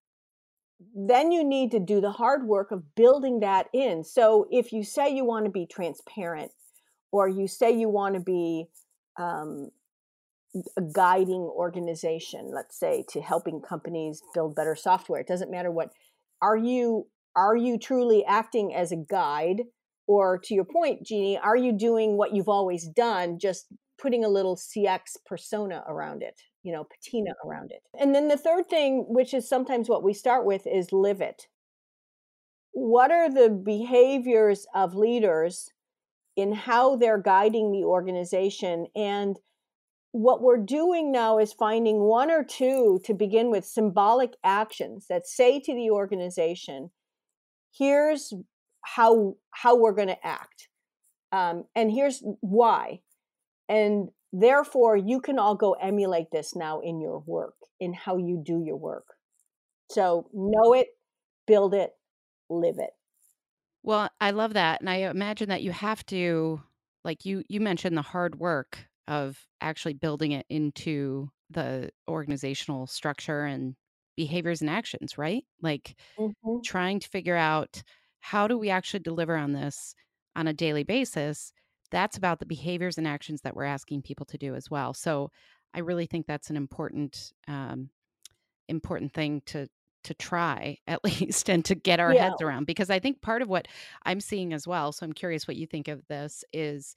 Then 0.95 1.33
you 1.33 1.45
need 1.45 1.73
to 1.73 1.81
do 1.81 2.01
the 2.01 2.13
hard 2.13 2.47
work 2.47 2.71
of 2.71 2.95
building 2.95 3.41
that 3.41 3.67
in. 3.73 4.05
So 4.05 4.47
if 4.51 4.73
you 4.73 4.85
say 4.85 5.15
you 5.15 5.25
want 5.25 5.45
to 5.45 5.51
be 5.51 5.67
transparent, 5.67 6.53
or 7.11 7.29
you 7.29 7.49
say 7.49 7.73
you 7.73 7.89
want 7.89 8.15
to 8.15 8.21
be 8.21 8.67
um, 9.19 9.71
guiding 10.93 11.43
organization, 11.43 12.51
let's 12.53 12.79
say, 12.79 13.05
to 13.11 13.21
helping 13.21 13.61
companies 13.61 14.23
build 14.35 14.55
better 14.55 14.75
software, 14.75 15.21
it 15.21 15.27
doesn't 15.27 15.51
matter 15.51 15.71
what. 15.71 15.91
Are 16.43 16.57
you 16.57 17.07
are 17.37 17.57
you 17.57 17.79
truly 17.79 18.25
acting 18.25 18.75
as 18.75 18.93
a 18.93 18.97
guide? 18.97 19.63
Or 20.07 20.39
to 20.45 20.55
your 20.55 20.67
point 20.67 21.03
jeannie 21.03 21.39
are 21.39 21.57
you 21.57 21.73
doing 21.73 22.19
what 22.19 22.35
you've 22.35 22.49
always 22.49 22.87
done 22.87 23.39
just 23.39 23.67
putting 23.99 24.23
a 24.23 24.29
little 24.29 24.57
cx 24.57 25.17
persona 25.25 25.83
around 25.89 26.23
it 26.23 26.39
you 26.63 26.73
know 26.73 26.85
patina 26.85 27.33
around 27.47 27.71
it? 27.73 27.83
And 27.99 28.15
then 28.15 28.29
the 28.29 28.37
third 28.37 28.69
thing 28.69 29.07
which 29.09 29.33
is 29.33 29.49
sometimes 29.49 29.89
what 29.89 30.05
we 30.05 30.13
start 30.13 30.45
with 30.45 30.67
is 30.67 30.93
live 30.93 31.23
it. 31.23 31.47
What 32.73 33.11
are 33.13 33.31
the 33.31 33.49
behaviors 33.49 34.67
of 34.75 34.95
leaders 34.95 35.71
in 36.37 36.53
how 36.53 36.97
they're 36.97 37.19
guiding 37.19 37.73
the 37.73 37.85
organization? 37.85 38.89
And 38.95 39.39
what 40.15 40.41
we're 40.41 40.57
doing 40.57 41.11
now 41.11 41.39
is 41.39 41.53
finding 41.53 41.99
one 41.99 42.31
or 42.31 42.45
two 42.45 43.01
to 43.05 43.13
begin 43.13 43.51
with 43.51 43.65
symbolic 43.65 44.35
actions 44.45 45.07
that 45.09 45.27
say 45.27 45.59
to 45.59 45.75
the 45.75 45.91
organization 45.91 46.89
here's 47.77 48.33
how 48.83 49.35
how 49.51 49.77
we're 49.77 49.93
going 49.93 50.07
to 50.07 50.25
act 50.27 50.69
um, 51.33 51.65
and 51.75 51.91
here's 51.91 52.23
why 52.43 53.01
and 53.69 54.09
therefore 54.33 54.97
you 54.97 55.21
can 55.21 55.41
all 55.41 55.57
go 55.57 55.73
emulate 55.73 56.31
this 56.31 56.55
now 56.55 56.79
in 56.79 57.01
your 57.01 57.25
work 57.27 57.57
in 57.81 57.93
how 57.93 58.17
you 58.17 58.41
do 58.47 58.63
your 58.65 58.77
work. 58.77 59.07
So 59.91 60.29
know 60.33 60.75
it 60.75 60.87
build 61.45 61.75
it 61.75 61.91
live 62.49 62.79
it. 62.79 62.91
Well 63.83 64.09
i 64.21 64.31
love 64.31 64.55
that 64.55 64.81
and 64.81 64.89
i 64.89 64.97
imagine 64.97 65.49
that 65.49 65.63
you 65.63 65.73
have 65.73 66.07
to 66.07 66.63
like 67.05 67.25
you 67.25 67.43
you 67.49 67.59
mentioned 67.59 67.97
the 67.97 68.03
hard 68.03 68.39
work 68.39 68.87
of 69.09 69.39
actually 69.61 69.95
building 69.95 70.33
it 70.33 70.47
into 70.49 71.29
the 71.51 71.91
organizational 72.09 72.87
structure 72.87 73.45
and 73.45 73.75
behaviors 74.17 74.61
and 74.61 74.71
actions 74.71 75.19
right 75.19 75.45
like 75.61 75.97
mm-hmm. 76.19 76.61
trying 76.65 77.01
to 77.01 77.09
figure 77.09 77.37
out 77.37 77.83
how 78.25 78.49
do 78.49 78.57
we 78.57 78.71
actually 78.71 79.01
deliver 79.01 79.37
on 79.37 79.53
this 79.53 79.95
on 80.35 80.49
a 80.49 80.55
daily 80.55 80.83
basis? 80.83 81.53
That's 81.91 82.17
about 82.17 82.39
the 82.39 82.47
behaviors 82.47 82.97
and 82.97 83.07
actions 83.07 83.43
that 83.43 83.55
we're 83.55 83.65
asking 83.65 84.01
people 84.01 84.25
to 84.27 84.39
do 84.39 84.55
as 84.55 84.71
well. 84.71 84.95
So 84.95 85.31
I 85.75 85.81
really 85.81 86.07
think 86.07 86.27
that's 86.27 86.49
an 86.49 86.57
important 86.57 87.35
um, 87.47 87.91
important 88.67 89.13
thing 89.13 89.43
to 89.47 89.69
to 90.05 90.15
try 90.15 90.79
at 90.87 91.05
least 91.05 91.51
and 91.51 91.63
to 91.67 91.75
get 91.75 92.01
our 92.01 92.15
yeah. 92.15 92.31
heads 92.31 92.41
around 92.41 92.65
because 92.65 92.89
I 92.89 92.99
think 92.99 93.21
part 93.21 93.43
of 93.43 93.51
what 93.51 93.69
I'm 94.07 94.21
seeing 94.21 94.55
as 94.55 94.67
well. 94.67 94.91
So 94.93 95.05
I'm 95.05 95.13
curious 95.13 95.47
what 95.47 95.59
you 95.59 95.67
think 95.67 95.89
of 95.89 96.07
this 96.09 96.45
is 96.51 96.95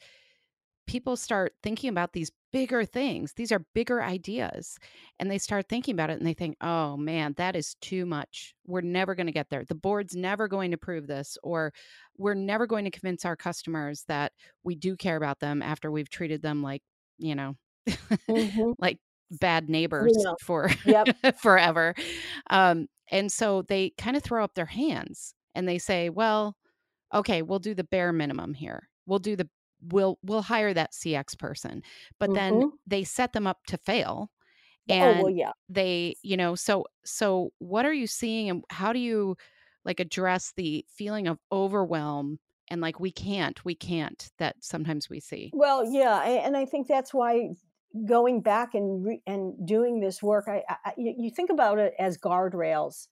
people 0.88 1.16
start 1.16 1.54
thinking 1.62 1.90
about 1.90 2.14
these 2.14 2.32
bigger 2.52 2.86
things. 2.86 3.34
These 3.34 3.52
are 3.52 3.66
bigger 3.76 4.02
ideas. 4.02 4.78
And 5.20 5.30
they 5.30 5.38
start 5.38 5.68
thinking 5.70 5.94
about 5.94 6.10
it 6.10 6.18
and 6.18 6.26
they 6.26 6.34
think, 6.34 6.56
oh 6.62 6.98
man, 6.98 7.34
that 7.38 7.56
is 7.56 7.76
too 7.82 8.06
much. 8.06 8.56
We're 8.66 8.82
never 8.82 9.14
going 9.14 9.28
to 9.28 9.34
get 9.34 9.50
there. 9.50 9.66
The 9.66 9.76
board's 9.76 10.16
never 10.16 10.48
going 10.48 10.72
to 10.72 10.78
prove 10.78 11.08
this, 11.08 11.38
or 11.44 11.74
we're 12.18 12.34
never 12.34 12.66
going 12.66 12.86
to 12.86 12.92
convince 12.92 13.26
our 13.26 13.36
customers 13.36 14.06
that 14.08 14.32
we 14.64 14.76
do 14.76 14.96
care 14.96 15.18
about 15.18 15.40
them 15.40 15.62
after 15.62 15.92
we've 15.92 16.10
treated 16.10 16.42
them 16.42 16.64
like, 16.64 16.82
you 17.18 17.36
know, 17.36 17.56
mm-hmm. 17.88 18.72
like 18.80 18.98
bad 19.30 19.70
neighbors 19.70 20.16
for 20.42 20.70
yep. 20.86 21.08
forever. 21.38 21.94
Um, 22.50 22.88
and 23.12 23.32
so 23.32 23.62
they 23.62 23.92
kind 23.98 24.18
of 24.18 24.24
throw 24.24 24.44
up 24.44 24.54
their 24.56 24.66
hands 24.66 25.34
and 25.54 25.68
they 25.68 25.78
say, 25.78 26.10
well, 26.10 26.56
okay, 27.14 27.42
we'll 27.42 27.60
do 27.60 27.74
the 27.74 27.84
bare 27.84 28.14
minimum 28.14 28.54
here. 28.54 28.90
We'll 29.06 29.20
do 29.20 29.36
the 29.36 29.50
we'll 29.82 30.18
we'll 30.24 30.42
hire 30.42 30.74
that 30.74 30.94
CX 30.94 31.38
person. 31.38 31.82
But 32.20 32.30
mm-hmm. 32.30 32.60
then 32.60 32.72
they 32.86 33.04
set 33.04 33.34
them 33.34 33.48
up 33.48 33.60
to 33.68 33.78
fail. 33.78 34.32
And 34.90 35.20
oh, 35.20 35.24
well, 35.24 35.32
yeah. 35.32 35.52
they, 35.68 36.16
you 36.24 36.38
know, 36.38 36.56
so 36.56 36.86
so 37.04 37.52
what 37.60 37.86
are 37.86 37.94
you 37.94 38.08
seeing 38.08 38.50
and 38.50 38.64
how 38.70 38.94
do 38.94 39.00
you 39.00 39.36
like 39.84 40.00
address 40.00 40.54
the 40.56 40.86
feeling 40.90 41.28
of 41.28 41.40
overwhelm 41.52 42.40
and 42.70 42.82
like 42.82 43.00
we 43.00 43.12
can't, 43.12 43.64
we 43.66 43.76
can't 43.76 44.30
that 44.40 44.56
sometimes 44.62 45.10
we 45.10 45.20
see? 45.20 45.52
Well, 45.54 45.86
yeah, 45.92 46.22
and 46.24 46.56
I 46.56 46.66
think 46.66 46.88
that's 46.88 47.14
why 47.14 47.50
going 48.06 48.42
back 48.42 48.76
and 48.76 49.06
re- 49.06 49.22
and 49.28 49.68
doing 49.68 50.00
this 50.00 50.24
work, 50.24 50.46
I, 50.48 50.64
I 50.70 50.94
you 50.98 51.32
think 51.32 51.50
about 51.50 51.80
it 51.80 51.94
as 52.00 52.18
guardrails. 52.18 53.08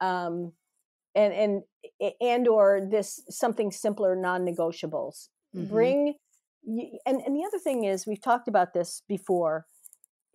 Um, 0.00 0.52
and 1.16 1.32
and 1.32 2.12
and 2.20 2.46
or 2.46 2.86
this 2.88 3.22
something 3.30 3.72
simpler 3.72 4.14
non-negotiables 4.14 5.28
mm-hmm. 5.56 5.72
bring 5.72 6.14
and 6.66 7.20
and 7.24 7.36
the 7.36 7.44
other 7.46 7.58
thing 7.58 7.84
is 7.84 8.06
we've 8.06 8.22
talked 8.22 8.48
about 8.48 8.74
this 8.74 9.02
before 9.08 9.66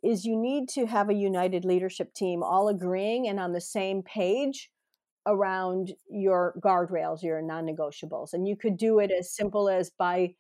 is 0.04 0.26
you 0.26 0.36
need 0.36 0.68
to 0.70 0.86
have 0.86 1.10
a 1.10 1.14
united 1.14 1.66
leadership 1.66 2.14
team 2.14 2.42
all 2.42 2.68
agreeing 2.68 3.28
and 3.28 3.40
on 3.40 3.52
the 3.52 3.62
same 3.62 4.02
page 4.02 4.70
around 5.28 5.94
your 6.10 6.56
guardrails 6.64 7.22
your 7.22 7.42
non-negotiables 7.42 8.34
and 8.34 8.48
you 8.48 8.56
could 8.56 8.78
do 8.78 9.00
it 9.00 9.12
as 9.12 9.36
simple 9.36 9.70
as 9.70 9.92
by 10.00 10.34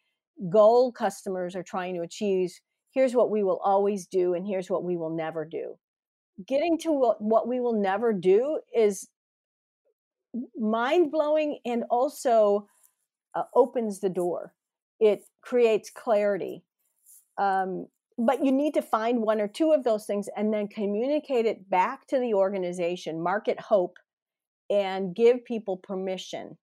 goal 0.49 0.91
customers 0.91 1.55
are 1.55 1.63
trying 1.63 1.93
to 1.93 2.01
achieve 2.01 2.51
here's 2.91 3.13
what 3.13 3.29
we 3.29 3.43
will 3.43 3.59
always 3.63 4.07
do 4.07 4.33
and 4.33 4.47
here's 4.47 4.69
what 4.69 4.83
we 4.83 4.97
will 4.97 5.15
never 5.15 5.45
do 5.45 5.75
getting 6.47 6.77
to 6.79 6.91
what, 6.91 7.21
what 7.21 7.47
we 7.47 7.59
will 7.59 7.79
never 7.79 8.13
do 8.13 8.59
is 8.75 9.07
mind 10.57 11.11
blowing 11.11 11.59
and 11.65 11.83
also 11.89 12.67
uh, 13.35 13.43
opens 13.53 13.99
the 13.99 14.09
door 14.09 14.53
it 15.01 15.23
creates 15.41 15.89
clarity. 15.89 16.63
Um, 17.37 17.87
but 18.17 18.45
you 18.45 18.51
need 18.51 18.75
to 18.75 18.83
find 18.83 19.21
one 19.21 19.41
or 19.41 19.47
two 19.47 19.71
of 19.71 19.83
those 19.83 20.05
things 20.05 20.29
and 20.37 20.53
then 20.53 20.67
communicate 20.67 21.47
it 21.47 21.69
back 21.69 22.07
to 22.07 22.19
the 22.19 22.35
organization, 22.35 23.21
market 23.21 23.59
hope, 23.59 23.97
and 24.69 25.15
give 25.15 25.43
people 25.43 25.77
permission. 25.77 26.57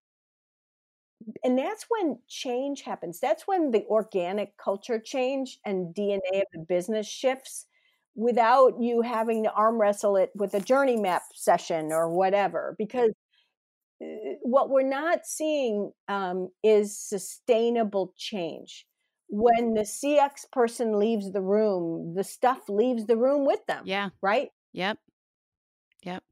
And 1.42 1.58
that's 1.58 1.86
when 1.88 2.18
change 2.28 2.82
happens. 2.82 3.18
That's 3.20 3.46
when 3.46 3.72
the 3.72 3.84
organic 3.86 4.56
culture 4.56 5.00
change 5.00 5.58
and 5.64 5.94
DNA 5.94 6.40
of 6.40 6.46
the 6.52 6.64
business 6.68 7.08
shifts 7.08 7.66
without 8.14 8.80
you 8.80 9.02
having 9.02 9.44
to 9.44 9.52
arm 9.52 9.80
wrestle 9.80 10.16
it 10.16 10.30
with 10.34 10.54
a 10.54 10.60
journey 10.60 10.96
map 10.96 11.22
session 11.34 11.92
or 11.92 12.10
whatever. 12.10 12.76
Because 12.78 13.10
what 14.42 14.70
we're 14.70 14.88
not 14.88 15.26
seeing 15.26 15.92
um, 16.08 16.48
is 16.62 16.98
sustainable 16.98 18.14
change. 18.16 18.86
When 19.28 19.74
the 19.74 19.82
CX 19.82 20.50
person 20.50 20.98
leaves 20.98 21.32
the 21.32 21.42
room, 21.42 22.14
the 22.14 22.24
stuff 22.24 22.68
leaves 22.68 23.06
the 23.06 23.16
room 23.16 23.44
with 23.44 23.64
them. 23.66 23.82
Yeah. 23.84 24.10
Right. 24.22 24.48
Yep. 24.72 24.98
Yep. 26.04 26.24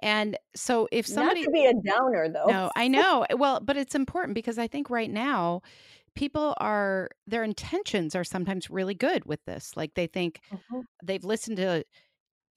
And 0.00 0.38
so 0.54 0.88
if 0.92 1.06
somebody 1.06 1.40
not 1.40 1.46
to 1.46 1.50
be 1.50 1.66
a 1.66 1.74
downer 1.74 2.28
though. 2.28 2.46
No, 2.46 2.70
I 2.76 2.86
know. 2.86 3.26
Well, 3.36 3.60
but 3.60 3.76
it's 3.76 3.96
important 3.96 4.34
because 4.34 4.58
I 4.58 4.68
think 4.68 4.90
right 4.90 5.10
now 5.10 5.62
people 6.14 6.54
are 6.58 7.10
their 7.26 7.42
intentions 7.42 8.14
are 8.14 8.24
sometimes 8.24 8.70
really 8.70 8.94
good 8.94 9.24
with 9.24 9.44
this. 9.44 9.76
Like 9.76 9.94
they 9.94 10.06
think 10.06 10.40
mm-hmm. 10.52 10.80
they've 11.02 11.24
listened 11.24 11.56
to 11.56 11.84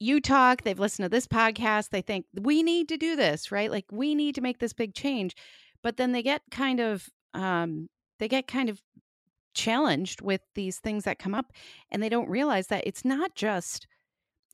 you 0.02 0.20
talk, 0.20 0.62
they've 0.62 0.78
listened 0.78 1.04
to 1.04 1.08
this 1.08 1.26
podcast, 1.26 1.90
they 1.90 2.02
think 2.02 2.26
we 2.34 2.62
need 2.62 2.88
to 2.88 2.96
do 2.96 3.16
this, 3.16 3.52
right? 3.52 3.70
Like 3.70 3.86
we 3.90 4.14
need 4.14 4.34
to 4.34 4.40
make 4.40 4.58
this 4.58 4.72
big 4.72 4.94
change. 4.94 5.34
But 5.82 5.96
then 5.96 6.12
they 6.12 6.22
get 6.22 6.42
kind 6.50 6.80
of 6.80 7.08
um 7.34 7.88
they 8.18 8.28
get 8.28 8.46
kind 8.46 8.68
of 8.68 8.80
challenged 9.54 10.20
with 10.20 10.40
these 10.54 10.78
things 10.78 11.04
that 11.04 11.18
come 11.18 11.34
up 11.34 11.52
and 11.90 12.02
they 12.02 12.08
don't 12.08 12.28
realize 12.28 12.68
that 12.68 12.86
it's 12.86 13.04
not 13.04 13.34
just 13.34 13.86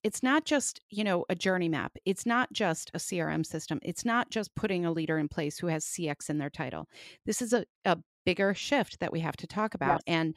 it's 0.02 0.22
not 0.22 0.44
just 0.44 0.80
you 0.90 1.04
know 1.04 1.24
a 1.28 1.34
journey 1.34 1.68
map 1.68 1.92
it's 2.04 2.26
not 2.26 2.52
just 2.52 2.90
a 2.94 2.98
crm 2.98 3.46
system 3.46 3.78
it's 3.82 4.04
not 4.04 4.30
just 4.30 4.54
putting 4.56 4.84
a 4.84 4.90
leader 4.90 5.18
in 5.18 5.28
place 5.28 5.58
who 5.58 5.68
has 5.68 5.84
cx 5.84 6.28
in 6.28 6.38
their 6.38 6.50
title 6.50 6.88
this 7.26 7.40
is 7.40 7.52
a, 7.52 7.64
a 7.84 7.96
bigger 8.24 8.54
shift 8.54 8.98
that 9.00 9.12
we 9.12 9.20
have 9.20 9.36
to 9.36 9.46
talk 9.46 9.74
about 9.74 10.02
yes. 10.06 10.14
and 10.16 10.36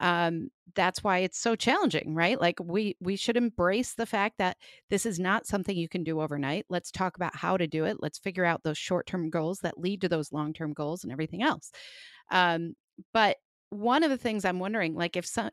um, 0.00 0.48
that's 0.74 1.02
why 1.04 1.18
it's 1.18 1.38
so 1.38 1.56
challenging 1.56 2.14
right 2.14 2.40
like 2.40 2.58
we 2.62 2.96
we 3.00 3.16
should 3.16 3.36
embrace 3.36 3.94
the 3.94 4.06
fact 4.06 4.38
that 4.38 4.56
this 4.88 5.04
is 5.04 5.18
not 5.18 5.46
something 5.46 5.76
you 5.76 5.88
can 5.88 6.04
do 6.04 6.20
overnight 6.20 6.64
let's 6.68 6.90
talk 6.90 7.16
about 7.16 7.34
how 7.34 7.56
to 7.56 7.66
do 7.66 7.84
it 7.84 7.96
let's 8.00 8.18
figure 8.18 8.44
out 8.44 8.62
those 8.62 8.78
short-term 8.78 9.30
goals 9.30 9.60
that 9.60 9.78
lead 9.78 10.00
to 10.00 10.08
those 10.08 10.32
long-term 10.32 10.72
goals 10.72 11.02
and 11.02 11.12
everything 11.12 11.42
else 11.42 11.72
um, 12.30 12.74
but 13.12 13.36
one 13.70 14.02
of 14.02 14.10
the 14.10 14.16
things 14.16 14.44
i'm 14.44 14.58
wondering 14.58 14.94
like 14.94 15.16
if 15.16 15.26
some 15.26 15.50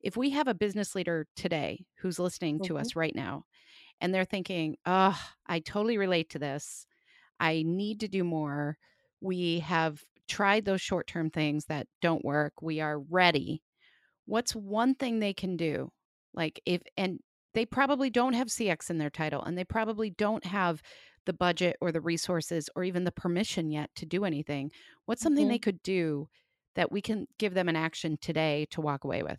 if 0.00 0.16
we 0.16 0.30
have 0.30 0.48
a 0.48 0.54
business 0.54 0.94
leader 0.94 1.26
today 1.36 1.84
who's 1.98 2.18
listening 2.18 2.56
mm-hmm. 2.56 2.74
to 2.74 2.78
us 2.78 2.96
right 2.96 3.14
now 3.14 3.44
and 4.00 4.14
they're 4.14 4.24
thinking, 4.24 4.76
oh, 4.86 5.18
I 5.46 5.60
totally 5.60 5.98
relate 5.98 6.30
to 6.30 6.38
this. 6.38 6.86
I 7.40 7.62
need 7.66 8.00
to 8.00 8.08
do 8.08 8.24
more. 8.24 8.78
We 9.20 9.60
have 9.60 10.02
tried 10.28 10.64
those 10.64 10.80
short 10.80 11.06
term 11.06 11.30
things 11.30 11.66
that 11.66 11.86
don't 12.00 12.24
work. 12.24 12.54
We 12.62 12.80
are 12.80 12.98
ready. 12.98 13.62
What's 14.28 14.54
one 14.54 14.94
thing 14.94 15.18
they 15.18 15.32
can 15.32 15.56
do? 15.56 15.90
Like, 16.34 16.60
if, 16.66 16.82
and 16.98 17.18
they 17.54 17.64
probably 17.64 18.10
don't 18.10 18.34
have 18.34 18.48
CX 18.48 18.90
in 18.90 18.98
their 18.98 19.08
title 19.08 19.42
and 19.42 19.56
they 19.56 19.64
probably 19.64 20.10
don't 20.10 20.44
have 20.44 20.82
the 21.24 21.32
budget 21.32 21.76
or 21.80 21.92
the 21.92 22.02
resources 22.02 22.68
or 22.76 22.84
even 22.84 23.04
the 23.04 23.10
permission 23.10 23.70
yet 23.70 23.88
to 23.96 24.04
do 24.04 24.26
anything. 24.26 24.70
What's 25.06 25.22
something 25.22 25.44
mm-hmm. 25.44 25.52
they 25.52 25.58
could 25.58 25.82
do 25.82 26.28
that 26.76 26.92
we 26.92 27.00
can 27.00 27.26
give 27.38 27.54
them 27.54 27.70
an 27.70 27.76
action 27.76 28.18
today 28.20 28.66
to 28.70 28.82
walk 28.82 29.04
away 29.04 29.22
with? 29.22 29.38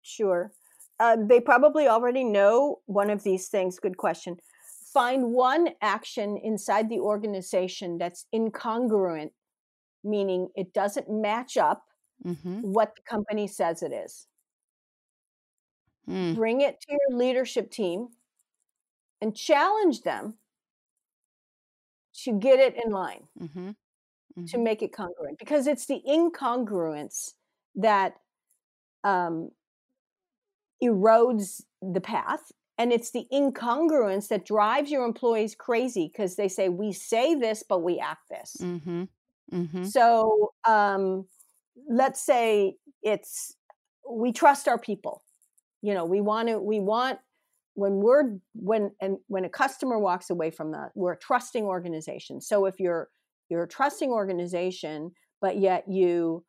Sure. 0.00 0.52
Uh, 0.98 1.16
they 1.28 1.40
probably 1.40 1.86
already 1.86 2.24
know 2.24 2.78
one 2.86 3.10
of 3.10 3.22
these 3.24 3.48
things. 3.48 3.78
Good 3.78 3.98
question. 3.98 4.38
Find 4.94 5.32
one 5.32 5.68
action 5.82 6.38
inside 6.42 6.88
the 6.88 7.00
organization 7.00 7.98
that's 7.98 8.24
incongruent, 8.34 9.32
meaning 10.02 10.48
it 10.54 10.72
doesn't 10.72 11.10
match 11.10 11.58
up 11.58 11.82
mm-hmm. 12.24 12.60
what 12.60 12.94
the 12.96 13.02
company 13.02 13.46
says 13.46 13.82
it 13.82 13.92
is. 13.92 14.26
Mm. 16.08 16.34
Bring 16.34 16.60
it 16.60 16.80
to 16.82 16.86
your 16.90 17.18
leadership 17.18 17.70
team 17.70 18.08
and 19.20 19.34
challenge 19.34 20.02
them 20.02 20.34
to 22.24 22.38
get 22.38 22.58
it 22.58 22.76
in 22.84 22.92
line, 22.92 23.24
mm-hmm. 23.40 23.68
Mm-hmm. 23.68 24.44
to 24.46 24.58
make 24.58 24.82
it 24.82 24.92
congruent, 24.92 25.38
because 25.38 25.66
it's 25.66 25.86
the 25.86 26.02
incongruence 26.06 27.32
that 27.74 28.14
um, 29.02 29.50
erodes 30.82 31.62
the 31.80 32.00
path. 32.00 32.52
And 32.76 32.92
it's 32.92 33.12
the 33.12 33.26
incongruence 33.32 34.26
that 34.28 34.44
drives 34.44 34.90
your 34.90 35.04
employees 35.04 35.54
crazy 35.54 36.10
because 36.12 36.34
they 36.34 36.48
say, 36.48 36.68
we 36.68 36.92
say 36.92 37.36
this, 37.36 37.62
but 37.62 37.84
we 37.84 38.00
act 38.00 38.28
this. 38.28 38.56
Mm-hmm. 38.60 39.04
mm-hmm. 39.52 39.84
So 39.84 40.52
um, 40.66 41.26
let's 41.88 42.24
say 42.24 42.76
it's, 43.02 43.56
we 44.10 44.32
trust 44.32 44.68
our 44.68 44.78
people. 44.78 45.22
You 45.82 45.94
know, 45.94 46.04
we 46.04 46.20
want 46.20 46.48
to, 46.48 46.58
we 46.58 46.80
want, 46.80 47.18
when 47.74 47.94
we're, 47.96 48.36
when, 48.54 48.92
and 49.00 49.18
when 49.26 49.44
a 49.44 49.48
customer 49.48 49.98
walks 49.98 50.30
away 50.30 50.50
from 50.50 50.72
that, 50.72 50.90
we're 50.94 51.12
a 51.12 51.18
trusting 51.18 51.64
organization. 51.64 52.40
So 52.40 52.66
if 52.66 52.78
you're, 52.78 53.08
you're 53.48 53.64
a 53.64 53.68
trusting 53.68 54.10
organization, 54.10 55.12
but 55.40 55.58
yet 55.58 55.84
you 55.88 56.44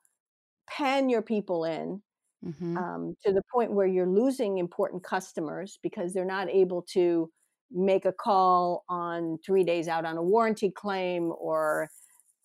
pen 0.68 1.10
your 1.10 1.22
people 1.22 1.66
in 1.66 2.02
mm-hmm. 2.46 2.78
um, 2.78 3.16
to 3.26 3.34
the 3.34 3.42
point 3.52 3.72
where 3.72 3.88
you're 3.88 4.08
losing 4.08 4.58
important 4.58 5.04
customers 5.04 5.80
because 5.82 6.14
they're 6.14 6.26
not 6.26 6.50
able 6.50 6.82
to 6.94 7.30
make 7.72 8.06
a 8.06 8.14
call 8.14 8.84
on 8.88 9.38
three 9.46 9.64
days 9.64 9.88
out 9.88 10.06
on 10.06 10.18
a 10.18 10.24
warranty 10.24 10.70
claim 10.70 11.34
or 11.40 11.90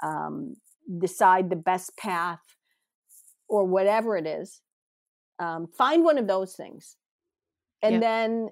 um, 0.02 0.56
decide 0.98 1.50
the 1.50 1.56
best 1.56 1.96
path 1.96 2.40
or 3.50 3.64
whatever 3.64 4.16
it 4.16 4.26
is 4.26 4.62
um, 5.40 5.66
find 5.66 6.04
one 6.04 6.18
of 6.18 6.26
those 6.26 6.54
things 6.54 6.96
and 7.82 8.02
then 8.02 8.50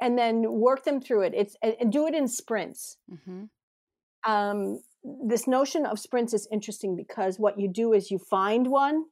and 0.00 0.18
then 0.18 0.42
work 0.52 0.84
them 0.84 1.00
through 1.00 1.22
it. 1.22 1.32
It's 1.34 1.56
and 1.62 1.90
do 1.90 2.06
it 2.06 2.14
in 2.14 2.28
sprints. 2.28 2.98
Mm-hmm. 3.10 4.30
um, 4.30 4.80
this 5.26 5.46
notion 5.46 5.86
of 5.86 5.98
sprints 5.98 6.32
is 6.32 6.48
interesting 6.50 6.96
because 6.96 7.38
what 7.38 7.58
you 7.60 7.68
do 7.68 7.92
is 7.92 8.10
you 8.10 8.18
find 8.18 8.68
one 8.68 9.04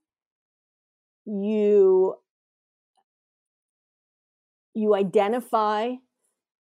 you 1.26 2.14
you 4.74 4.94
identify 4.94 5.92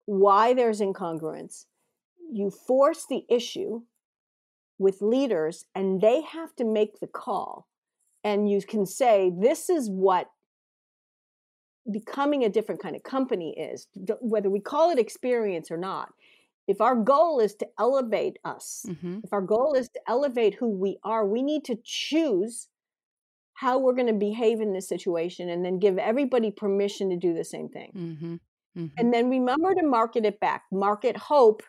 why 0.05 0.53
there's 0.53 0.79
incongruence 0.79 1.65
you 2.31 2.51
force 2.51 3.05
the 3.09 3.25
issue 3.27 3.81
with 4.77 5.01
leaders 5.01 5.65
and 5.73 5.99
they 5.99 6.21
have 6.21 6.55
to 6.55 6.63
make 6.63 6.99
the 6.99 7.07
call 7.07 7.67
and 8.27 8.49
you 8.49 8.61
can 8.61 8.85
say 8.85 9.31
this 9.39 9.69
is 9.69 9.89
what 9.89 10.29
becoming 11.91 12.43
a 12.43 12.49
different 12.49 12.81
kind 12.81 12.95
of 12.95 13.03
company 13.03 13.55
is 13.57 13.87
whether 14.19 14.49
we 14.49 14.59
call 14.59 14.89
it 14.91 14.99
experience 14.99 15.71
or 15.71 15.77
not 15.77 16.09
if 16.67 16.81
our 16.81 16.95
goal 16.95 17.39
is 17.39 17.55
to 17.55 17.67
elevate 17.79 18.37
us 18.43 18.85
mm-hmm. 18.87 19.19
if 19.23 19.31
our 19.31 19.41
goal 19.41 19.73
is 19.73 19.87
to 19.89 19.99
elevate 20.07 20.55
who 20.55 20.69
we 20.69 20.97
are 21.03 21.25
we 21.25 21.41
need 21.41 21.63
to 21.63 21.77
choose 21.83 22.67
how 23.57 23.79
we're 23.79 23.93
going 23.93 24.07
to 24.07 24.13
behave 24.13 24.61
in 24.61 24.71
this 24.71 24.87
situation 24.87 25.49
and 25.49 25.65
then 25.65 25.79
give 25.79 25.97
everybody 25.97 26.51
permission 26.51 27.09
to 27.09 27.17
do 27.17 27.33
the 27.33 27.43
same 27.43 27.67
thing. 27.67 27.91
Mm-hmm. 27.97 28.33
Mm-hmm. 28.79 28.85
And 28.99 29.11
then 29.11 29.31
remember 29.31 29.73
to 29.73 29.83
market 29.83 30.25
it 30.25 30.39
back. 30.39 30.65
Market 30.71 31.17
hope. 31.17 31.63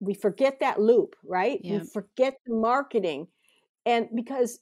We 0.00 0.14
forget 0.14 0.58
that 0.58 0.80
loop, 0.80 1.14
right? 1.24 1.60
We 1.62 1.78
forget 1.86 2.38
the 2.44 2.56
marketing. 2.56 3.28
And 3.86 4.08
because 4.16 4.58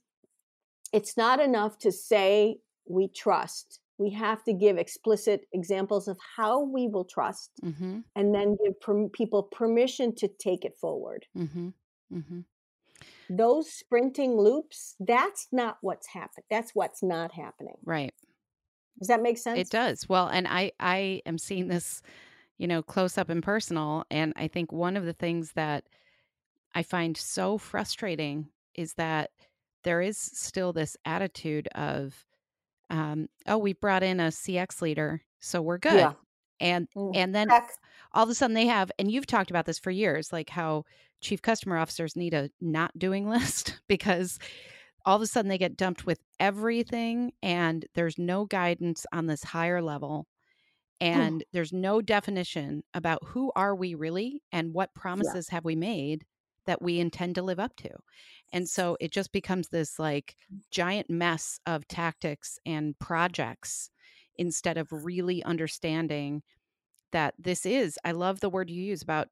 it's 0.92 1.16
not 1.16 1.40
enough 1.40 1.78
to 1.78 1.92
say 1.92 2.58
we 2.86 3.08
trust, 3.08 3.80
we 3.98 4.10
have 4.10 4.42
to 4.44 4.52
give 4.52 4.78
explicit 4.78 5.46
examples 5.52 6.08
of 6.08 6.18
how 6.36 6.62
we 6.62 6.88
will 6.88 7.04
trust 7.04 7.52
mm-hmm. 7.62 8.00
and 8.16 8.34
then 8.34 8.56
give 8.64 8.80
per- 8.80 9.08
people 9.08 9.44
permission 9.44 10.14
to 10.16 10.28
take 10.28 10.64
it 10.64 10.76
forward. 10.80 11.26
Mm-hmm. 11.36 11.68
Mm-hmm 12.12 12.40
those 13.30 13.70
sprinting 13.70 14.36
loops, 14.36 14.96
that's 14.98 15.46
not 15.52 15.78
what's 15.80 16.08
happening. 16.08 16.44
That's 16.50 16.74
what's 16.74 17.02
not 17.02 17.32
happening. 17.32 17.76
Right. 17.84 18.12
Does 18.98 19.08
that 19.08 19.22
make 19.22 19.38
sense? 19.38 19.58
It 19.58 19.70
does. 19.70 20.08
Well, 20.08 20.26
and 20.26 20.46
I 20.48 20.72
I 20.80 21.22
am 21.24 21.38
seeing 21.38 21.68
this, 21.68 22.02
you 22.58 22.66
know, 22.66 22.82
close 22.82 23.16
up 23.16 23.30
and 23.30 23.42
personal 23.42 24.04
and 24.10 24.32
I 24.36 24.48
think 24.48 24.72
one 24.72 24.96
of 24.96 25.04
the 25.04 25.12
things 25.12 25.52
that 25.52 25.84
I 26.74 26.82
find 26.82 27.16
so 27.16 27.56
frustrating 27.56 28.48
is 28.74 28.94
that 28.94 29.30
there 29.84 30.00
is 30.00 30.18
still 30.18 30.72
this 30.72 30.96
attitude 31.04 31.68
of 31.74 32.26
um, 32.90 33.28
oh, 33.46 33.58
we 33.58 33.72
brought 33.72 34.02
in 34.02 34.20
a 34.20 34.28
CX 34.28 34.82
leader, 34.82 35.22
so 35.38 35.62
we're 35.62 35.78
good. 35.78 35.94
Yeah. 35.94 36.12
And 36.60 36.88
mm, 36.96 37.12
and 37.14 37.34
then 37.34 37.48
Heck. 37.48 37.72
all 38.12 38.24
of 38.24 38.28
a 38.28 38.34
sudden 38.34 38.54
they 38.54 38.66
have 38.66 38.92
and 38.98 39.10
you've 39.10 39.26
talked 39.26 39.50
about 39.50 39.64
this 39.64 39.78
for 39.78 39.90
years 39.90 40.30
like 40.30 40.50
how 40.50 40.84
chief 41.22 41.40
customer 41.40 41.78
officers 41.78 42.16
need 42.16 42.34
a 42.34 42.50
not 42.60 42.90
doing 42.98 43.28
list 43.30 43.80
because 43.88 44.38
all 45.06 45.16
of 45.16 45.22
a 45.22 45.26
sudden 45.26 45.48
they 45.48 45.56
get 45.56 45.76
dumped 45.76 46.04
with 46.04 46.20
everything 46.38 47.32
and 47.42 47.86
there's 47.94 48.18
no 48.18 48.44
guidance 48.44 49.06
on 49.10 49.26
this 49.26 49.42
higher 49.42 49.80
level 49.80 50.26
and 51.00 51.42
there's 51.54 51.72
no 51.72 52.02
definition 52.02 52.82
about 52.92 53.24
who 53.24 53.50
are 53.56 53.74
we 53.74 53.94
really 53.94 54.42
and 54.52 54.74
what 54.74 54.94
promises 54.94 55.48
yeah. 55.48 55.54
have 55.56 55.64
we 55.64 55.74
made 55.74 56.26
that 56.70 56.80
we 56.80 57.00
intend 57.00 57.34
to 57.34 57.42
live 57.42 57.58
up 57.58 57.74
to 57.76 57.90
and 58.52 58.68
so 58.68 58.96
it 59.00 59.10
just 59.10 59.32
becomes 59.32 59.68
this 59.68 59.98
like 59.98 60.36
giant 60.70 61.10
mess 61.10 61.58
of 61.66 61.86
tactics 61.88 62.58
and 62.64 62.96
projects 62.98 63.90
instead 64.36 64.78
of 64.78 64.88
really 64.90 65.42
understanding 65.42 66.42
that 67.10 67.34
this 67.38 67.66
is 67.66 67.98
i 68.04 68.12
love 68.12 68.40
the 68.40 68.48
word 68.48 68.70
you 68.70 68.82
use 68.82 69.02
about 69.02 69.28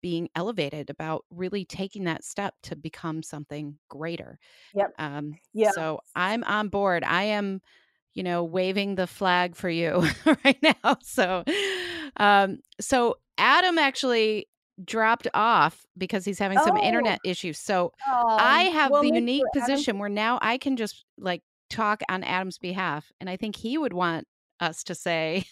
being 0.00 0.28
elevated 0.34 0.90
about 0.90 1.24
really 1.30 1.64
taking 1.64 2.04
that 2.04 2.24
step 2.24 2.54
to 2.62 2.76
become 2.76 3.22
something 3.22 3.78
greater. 3.88 4.38
Yep. 4.74 4.94
Um, 4.98 5.38
yeah. 5.52 5.70
So 5.72 6.00
I'm 6.14 6.44
on 6.44 6.68
board. 6.68 7.04
I 7.04 7.24
am, 7.24 7.60
you 8.14 8.22
know, 8.22 8.44
waving 8.44 8.94
the 8.94 9.06
flag 9.06 9.56
for 9.56 9.70
you 9.70 10.06
right 10.44 10.58
now. 10.62 10.98
So, 11.02 11.44
um, 12.16 12.58
so 12.80 13.16
Adam 13.38 13.78
actually 13.78 14.48
dropped 14.84 15.28
off 15.34 15.84
because 15.96 16.24
he's 16.24 16.38
having 16.38 16.58
some 16.58 16.76
oh. 16.76 16.82
internet 16.82 17.18
issues. 17.24 17.58
So 17.58 17.92
oh. 18.06 18.36
I 18.38 18.64
have 18.64 18.90
well, 18.90 19.02
the 19.02 19.12
unique 19.12 19.44
position 19.54 19.98
where 19.98 20.08
now 20.08 20.38
I 20.42 20.58
can 20.58 20.76
just 20.76 21.04
like 21.18 21.42
talk 21.70 22.02
on 22.08 22.24
Adam's 22.24 22.58
behalf, 22.58 23.10
and 23.20 23.28
I 23.28 23.36
think 23.36 23.56
he 23.56 23.78
would 23.78 23.92
want 23.92 24.26
us 24.60 24.82
to 24.84 24.94
say 24.94 25.44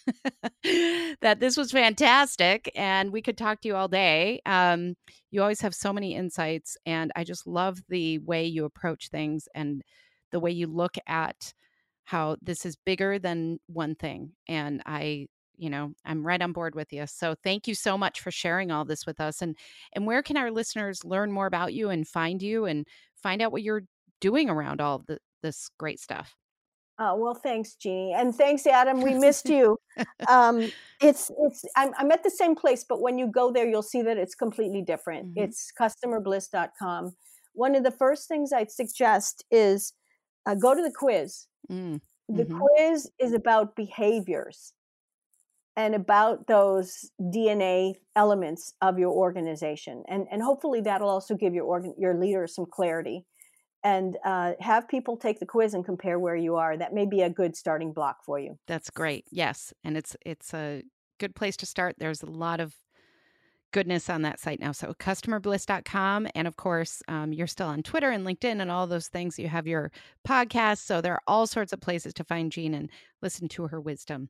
that 1.21 1.39
this 1.39 1.55
was 1.55 1.71
fantastic 1.71 2.69
and 2.75 3.11
we 3.11 3.21
could 3.21 3.37
talk 3.37 3.61
to 3.61 3.67
you 3.69 3.75
all 3.75 3.87
day. 3.87 4.41
Um, 4.45 4.95
you 5.31 5.41
always 5.41 5.61
have 5.61 5.73
so 5.73 5.93
many 5.93 6.15
insights, 6.15 6.77
and 6.85 7.11
I 7.15 7.23
just 7.23 7.47
love 7.47 7.79
the 7.89 8.19
way 8.19 8.45
you 8.45 8.65
approach 8.65 9.09
things 9.09 9.47
and 9.55 9.81
the 10.31 10.39
way 10.39 10.51
you 10.51 10.67
look 10.67 10.97
at 11.07 11.53
how 12.05 12.37
this 12.41 12.65
is 12.65 12.77
bigger 12.85 13.19
than 13.19 13.59
one 13.67 13.95
thing. 13.95 14.31
And 14.47 14.81
I, 14.85 15.27
you 15.57 15.69
know, 15.69 15.93
I'm 16.05 16.25
right 16.25 16.41
on 16.41 16.53
board 16.53 16.75
with 16.75 16.93
you. 16.93 17.05
So 17.07 17.35
thank 17.43 17.67
you 17.67 17.75
so 17.75 17.97
much 17.97 18.21
for 18.21 18.31
sharing 18.31 18.71
all 18.71 18.85
this 18.85 19.05
with 19.05 19.19
us. 19.19 19.41
And 19.41 19.57
and 19.93 20.05
where 20.05 20.21
can 20.21 20.37
our 20.37 20.51
listeners 20.51 21.03
learn 21.03 21.31
more 21.31 21.47
about 21.47 21.73
you 21.73 21.89
and 21.89 22.07
find 22.07 22.41
you 22.41 22.65
and 22.65 22.85
find 23.15 23.41
out 23.41 23.51
what 23.51 23.63
you're 23.63 23.83
doing 24.21 24.49
around 24.49 24.81
all 24.81 25.03
the, 25.07 25.19
this 25.41 25.69
great 25.77 25.99
stuff? 25.99 26.35
Oh 26.99 27.15
well, 27.15 27.35
thanks, 27.35 27.75
Jeannie, 27.75 28.13
and 28.13 28.33
thanks, 28.33 28.65
Adam. 28.65 29.01
We 29.01 29.13
missed 29.13 29.49
you. 29.49 29.77
Um, 30.27 30.71
it's 31.01 31.31
it's 31.39 31.65
I'm, 31.75 31.91
I'm 31.97 32.11
at 32.11 32.23
the 32.23 32.29
same 32.29 32.55
place, 32.55 32.85
but 32.87 33.01
when 33.01 33.17
you 33.17 33.27
go 33.27 33.51
there, 33.51 33.67
you'll 33.67 33.81
see 33.81 34.03
that 34.03 34.17
it's 34.17 34.35
completely 34.35 34.81
different. 34.81 35.29
Mm-hmm. 35.29 35.43
It's 35.43 35.71
customerbliss.com. 35.79 37.15
One 37.53 37.75
of 37.75 37.83
the 37.83 37.91
first 37.91 38.27
things 38.27 38.53
I'd 38.53 38.71
suggest 38.71 39.43
is 39.49 39.93
uh, 40.45 40.53
go 40.55 40.75
to 40.75 40.81
the 40.83 40.91
quiz. 40.91 41.47
Mm-hmm. 41.71 41.97
The 42.35 42.45
quiz 42.45 43.09
is 43.19 43.33
about 43.33 43.75
behaviors. 43.75 44.73
And 45.77 45.93
about 45.93 46.47
those 46.47 47.11
DNA 47.21 47.93
elements 48.15 48.73
of 48.81 48.97
your 48.97 49.11
organization. 49.11 50.03
And, 50.09 50.25
and 50.31 50.41
hopefully 50.41 50.81
that'll 50.81 51.07
also 51.07 51.35
give 51.35 51.53
your 51.53 51.65
organ, 51.65 51.93
your 51.97 52.15
leaders 52.15 52.55
some 52.55 52.65
clarity 52.65 53.25
and 53.83 54.17
uh, 54.25 54.53
have 54.59 54.89
people 54.89 55.15
take 55.15 55.39
the 55.39 55.45
quiz 55.45 55.75
and 55.75 55.85
compare 55.85 56.17
where 56.17 56.35
you 56.35 56.55
are. 56.55 56.75
That 56.75 56.93
may 56.93 57.05
be 57.05 57.21
a 57.21 57.29
good 57.29 57.55
starting 57.55 57.93
block 57.93 58.17
for 58.25 58.39
you. 58.39 58.57
That's 58.67 58.89
great. 58.89 59.25
Yes, 59.31 59.71
and 59.83 59.95
it's 59.95 60.17
it's 60.25 60.53
a 60.53 60.81
good 61.19 61.35
place 61.35 61.55
to 61.57 61.67
start. 61.67 61.95
There's 61.99 62.23
a 62.23 62.29
lot 62.29 62.59
of 62.59 62.73
goodness 63.77 64.09
on 64.09 64.23
that 64.23 64.39
site 64.39 64.59
now. 64.59 64.71
So 64.71 64.91
customerbliss.com. 64.95 66.27
And 66.33 66.47
of 66.47 66.55
course, 66.55 67.03
um, 67.07 67.31
you're 67.31 67.45
still 67.45 67.67
on 67.67 67.83
Twitter 67.83 68.09
and 68.09 68.25
LinkedIn 68.25 68.59
and 68.59 68.71
all 68.71 68.87
those 68.87 69.07
things. 69.07 69.37
You 69.37 69.49
have 69.49 69.67
your 69.67 69.91
podcast. 70.27 70.79
So 70.79 70.99
there 70.99 71.13
are 71.13 71.21
all 71.27 71.45
sorts 71.45 71.73
of 71.73 71.79
places 71.79 72.11
to 72.15 72.23
find 72.23 72.51
Jeanne 72.51 72.73
and 72.73 72.89
listen 73.21 73.47
to 73.49 73.67
her 73.67 73.79
wisdom. 73.79 74.29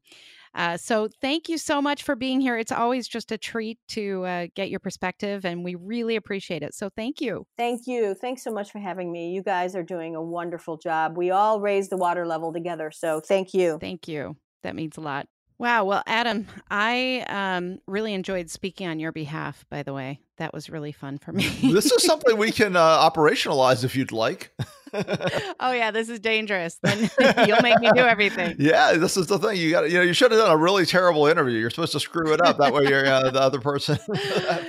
Uh, 0.54 0.76
so 0.76 1.08
thank 1.22 1.48
you 1.48 1.58
so 1.58 1.82
much 1.82 2.04
for 2.04 2.14
being 2.14 2.42
here. 2.42 2.58
It's 2.58 2.74
always 2.74 3.08
just 3.08 3.32
a 3.32 3.38
treat 3.38 3.80
to 3.90 4.26
uh, 4.26 4.48
get 4.54 4.70
your 4.70 4.82
perspective, 4.82 5.46
and 5.46 5.64
we 5.64 5.76
really 5.76 6.18
appreciate 6.18 6.62
it. 6.62 6.74
So 6.74 6.90
thank 6.90 7.22
you. 7.22 7.46
Thank 7.58 7.88
you. 7.88 8.16
Thanks 8.16 8.44
so 8.44 8.52
much 8.52 8.70
for 8.70 8.80
having 8.80 9.14
me. 9.14 9.32
You 9.32 9.44
guys 9.44 9.78
are 9.78 9.84
doing 9.84 10.18
a 10.18 10.22
wonderful 10.22 10.76
job. 10.76 11.16
We 11.16 11.32
all 11.32 11.62
raise 11.62 11.88
the 11.88 11.98
water 11.98 12.28
level 12.28 12.52
together. 12.52 12.92
So 12.92 13.22
thank 13.22 13.54
you. 13.54 13.78
Thank 13.80 14.10
you. 14.10 14.36
That 14.64 14.76
means 14.76 14.98
a 14.98 15.02
lot. 15.02 15.28
Wow. 15.60 15.86
Well, 15.86 16.04
Adam, 16.06 16.48
I 16.70 17.26
um, 17.28 17.80
really 17.88 18.14
enjoyed 18.14 18.50
speaking 18.50 18.88
on 18.88 19.00
your 19.00 19.12
behalf, 19.12 19.66
by 19.70 19.84
the 19.84 19.94
way. 19.94 20.20
That 20.38 20.54
was 20.54 20.70
really 20.70 20.92
fun 20.92 21.18
for 21.18 21.32
me. 21.32 21.48
this 21.74 21.92
is 21.92 22.04
something 22.06 22.38
we 22.38 22.52
can 22.52 22.76
uh, 22.76 23.10
operationalize 23.10 23.84
if 23.84 23.96
you'd 23.96 24.12
like. 24.12 24.54
oh 24.94 25.72
yeah, 25.72 25.92
this 25.92 26.10
is 26.10 26.20
dangerous. 26.20 26.78
Then 26.84 27.10
you'll 27.48 27.62
make 27.62 27.80
me 27.80 27.90
do 27.94 28.02
everything. 28.02 28.56
Yeah, 28.60 28.94
this 28.94 29.18
is 29.18 29.28
the 29.28 29.40
thing. 29.40 29.58
You 29.58 29.72
got 29.72 29.90
you 29.90 29.98
know 29.98 30.04
you 30.04 30.14
should 30.14 30.32
have 30.32 30.40
done 30.40 30.52
a 30.52 30.58
really 30.58 30.86
terrible 30.86 31.26
interview. 31.26 31.58
You're 31.58 31.72
supposed 31.72 31.92
to 31.94 32.00
screw 32.00 32.34
it 32.34 32.42
up. 32.42 32.58
That 32.58 32.72
way, 32.74 32.84
you're 32.84 33.06
uh, 33.06 33.32
the 33.32 33.42
other 33.42 33.60
person 33.60 33.98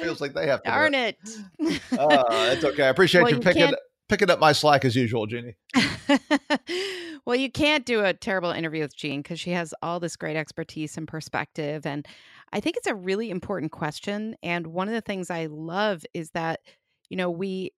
feels 0.00 0.20
like 0.20 0.34
they 0.34 0.46
have 0.46 0.62
to. 0.62 0.70
Darn 0.70 0.94
it. 0.94 1.18
it. 1.58 1.82
Uh, 1.92 2.24
it's 2.52 2.64
okay. 2.64 2.84
I 2.84 2.88
appreciate 2.88 3.22
well, 3.22 3.32
you 3.32 3.40
picking 3.40 3.72
picking 4.08 4.30
up 4.30 4.40
my 4.40 4.52
slack 4.52 4.84
as 4.84 4.96
usual, 4.96 5.26
Jeannie. 5.26 5.56
well, 7.24 7.36
you 7.36 7.50
can't 7.50 7.84
do 7.86 8.04
a 8.04 8.12
terrible 8.12 8.50
interview 8.50 8.82
with 8.82 8.96
Jeanne 8.96 9.22
because 9.22 9.40
she 9.40 9.50
has 9.50 9.74
all 9.82 10.00
this 10.00 10.16
great 10.16 10.36
expertise 10.36 10.96
and 10.96 11.06
perspective. 11.06 11.86
And 11.86 12.06
I 12.52 12.60
think 12.60 12.76
it's 12.76 12.86
a 12.86 12.94
really 12.94 13.30
important 13.30 13.72
question. 13.72 14.36
And 14.42 14.68
one 14.68 14.88
of 14.88 14.94
the 14.94 15.00
things 15.00 15.30
I 15.30 15.46
love 15.46 16.04
is 16.14 16.30
that, 16.30 16.60
you 17.08 17.16
know, 17.16 17.30
we, 17.30 17.72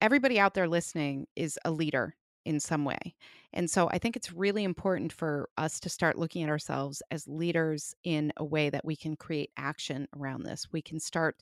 everybody 0.00 0.38
out 0.38 0.54
there 0.54 0.68
listening 0.68 1.26
is 1.36 1.58
a 1.64 1.70
leader 1.70 2.14
in 2.44 2.60
some 2.60 2.84
way. 2.84 3.14
And 3.52 3.70
so 3.70 3.88
I 3.90 3.98
think 3.98 4.16
it's 4.16 4.32
really 4.32 4.64
important 4.64 5.12
for 5.12 5.48
us 5.56 5.80
to 5.80 5.88
start 5.88 6.18
looking 6.18 6.42
at 6.42 6.50
ourselves 6.50 7.02
as 7.10 7.26
leaders 7.26 7.94
in 8.04 8.32
a 8.36 8.44
way 8.44 8.68
that 8.70 8.84
we 8.84 8.96
can 8.96 9.16
create 9.16 9.50
action 9.56 10.06
around 10.16 10.42
this. 10.42 10.66
We 10.72 10.82
can 10.82 11.00
start 11.00 11.36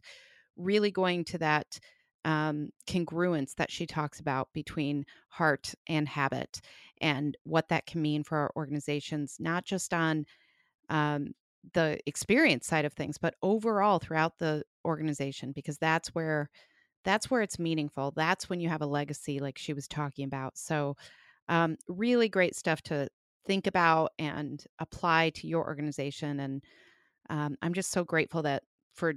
really 0.57 0.91
going 0.91 1.25
to 1.25 1.39
that 1.39 1.81
um, 2.25 2.71
congruence 2.87 3.55
that 3.57 3.71
she 3.71 3.87
talks 3.87 4.21
about 4.21 4.49
between 4.53 5.05
heart 5.29 5.75
and 5.89 6.09
habit 6.09 6.61
and 7.01 7.37
what 7.45 7.69
that 7.69 7.87
can 7.87 8.01
mean 8.01 8.23
for 8.23 8.39
our 8.39 8.53
organizations, 8.57 9.37
not 9.41 9.65
just 9.65 9.93
on 9.93 10.25
um, 10.89 11.33
the 11.75 11.99
experience 12.07 12.67
side 12.67 12.85
of 12.85 12.93
things, 12.93 13.19
but 13.19 13.35
overall 13.43 13.99
throughout 13.99 14.39
the 14.39 14.63
organization, 14.85 15.53
because 15.53 15.79
that's 15.79 16.09
where 16.09 16.49
that's 17.05 17.31
where 17.31 17.43
it's 17.43 17.59
meaningful. 17.59 18.13
That's 18.15 18.49
when 18.49 18.61
you 18.61 18.69
have 18.69 18.83
a 18.83 18.87
legacy, 18.87 19.41
like 19.41 19.59
she 19.59 19.73
was 19.73 19.89
talking 19.89 20.25
about. 20.25 20.57
So, 20.57 20.97
um, 21.49 21.77
really 21.89 22.29
great 22.29 22.55
stuff 22.55 22.81
to 22.83 23.09
think 23.45 23.67
about 23.67 24.13
and 24.19 24.65
apply 24.79 25.31
to 25.31 25.49
your 25.49 25.67
organization. 25.67 26.39
And 26.39 26.63
um, 27.29 27.57
I'm 27.61 27.75
just 27.75 27.91
so 27.91 28.05
grateful 28.05 28.43
that 28.43 28.63
for 28.95 29.15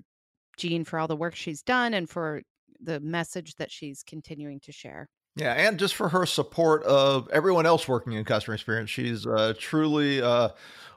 Jeanne 0.58 0.86
for 0.86 0.98
all 0.98 1.08
the 1.08 1.15
work 1.15 1.36
she's 1.36 1.62
done 1.62 1.94
and 1.94 2.10
for 2.10 2.41
the 2.82 3.00
message 3.00 3.56
that 3.56 3.72
she's 3.72 4.04
continuing 4.04 4.60
to 4.62 4.72
share. 4.72 5.08
Yeah, 5.36 5.54
and 5.54 5.78
just 5.78 5.96
for 5.96 6.08
her 6.10 6.26
support 6.26 6.84
of 6.84 7.28
everyone 7.30 7.66
else 7.66 7.88
working 7.88 8.14
in 8.14 8.24
customer 8.24 8.56
experience. 8.56 8.90
She's 8.90 9.28
uh, 9.28 9.54
truly 9.60 10.22
uh, 10.22 10.50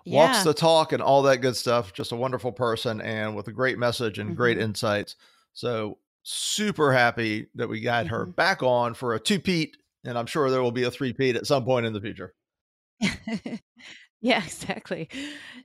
walks 0.06 0.38
yeah. 0.38 0.44
the 0.44 0.54
talk 0.54 0.92
and 0.92 1.02
all 1.02 1.22
that 1.22 1.38
good 1.38 1.56
stuff. 1.56 1.92
Just 1.92 2.12
a 2.12 2.16
wonderful 2.16 2.52
person 2.52 3.00
and 3.00 3.34
with 3.34 3.48
a 3.48 3.52
great 3.52 3.78
message 3.78 4.18
and 4.18 4.30
mm-hmm. 4.30 4.36
great 4.36 4.58
insights. 4.58 5.16
So 5.54 5.98
super 6.22 6.92
happy 6.92 7.46
that 7.56 7.68
we 7.68 7.80
got 7.80 8.06
mm-hmm. 8.06 8.14
her 8.14 8.26
back 8.26 8.62
on 8.62 8.94
for 8.94 9.14
a 9.14 9.20
two-peat, 9.20 9.76
and 10.04 10.16
I'm 10.16 10.26
sure 10.26 10.50
there 10.50 10.62
will 10.62 10.70
be 10.70 10.84
a 10.84 10.90
three-peat 10.90 11.34
at 11.34 11.46
some 11.46 11.64
point 11.64 11.86
in 11.86 11.92
the 11.92 12.00
future. 12.00 12.34
Yeah, 14.20 14.42
exactly. 14.44 15.08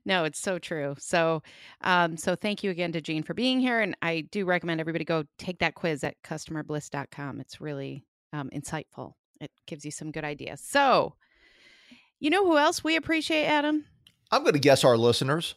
No, 0.06 0.24
it's 0.26 0.40
so 0.40 0.60
true. 0.60 0.96
So, 1.00 1.42
um, 1.82 2.18
so 2.18 2.36
thank 2.36 2.64
you 2.64 2.72
again 2.72 2.92
to 2.94 3.02
Jeanne 3.02 3.24
for 3.24 3.34
being 3.34 3.60
here, 3.60 3.80
and 3.80 3.96
I 4.02 4.22
do 4.32 4.46
recommend 4.46 4.80
everybody 4.80 5.06
go 5.06 5.24
take 5.38 5.60
that 5.60 5.76
quiz 5.76 6.04
at 6.04 6.22
customerbliss.com. 6.24 7.40
It's 7.40 7.62
really 7.62 8.06
um, 8.32 8.50
insightful. 8.50 9.14
It 9.42 9.52
gives 9.68 9.86
you 9.86 9.92
some 9.92 10.12
good 10.12 10.24
ideas. 10.24 10.62
So, 10.64 11.16
you 12.20 12.30
know 12.30 12.46
who 12.46 12.58
else 12.58 12.84
we 12.84 12.96
appreciate, 12.96 13.46
Adam? 13.46 13.86
I'm 14.32 14.42
going 14.44 14.54
to 14.54 14.60
guess 14.60 14.84
our 14.84 14.98
listeners. 14.98 15.56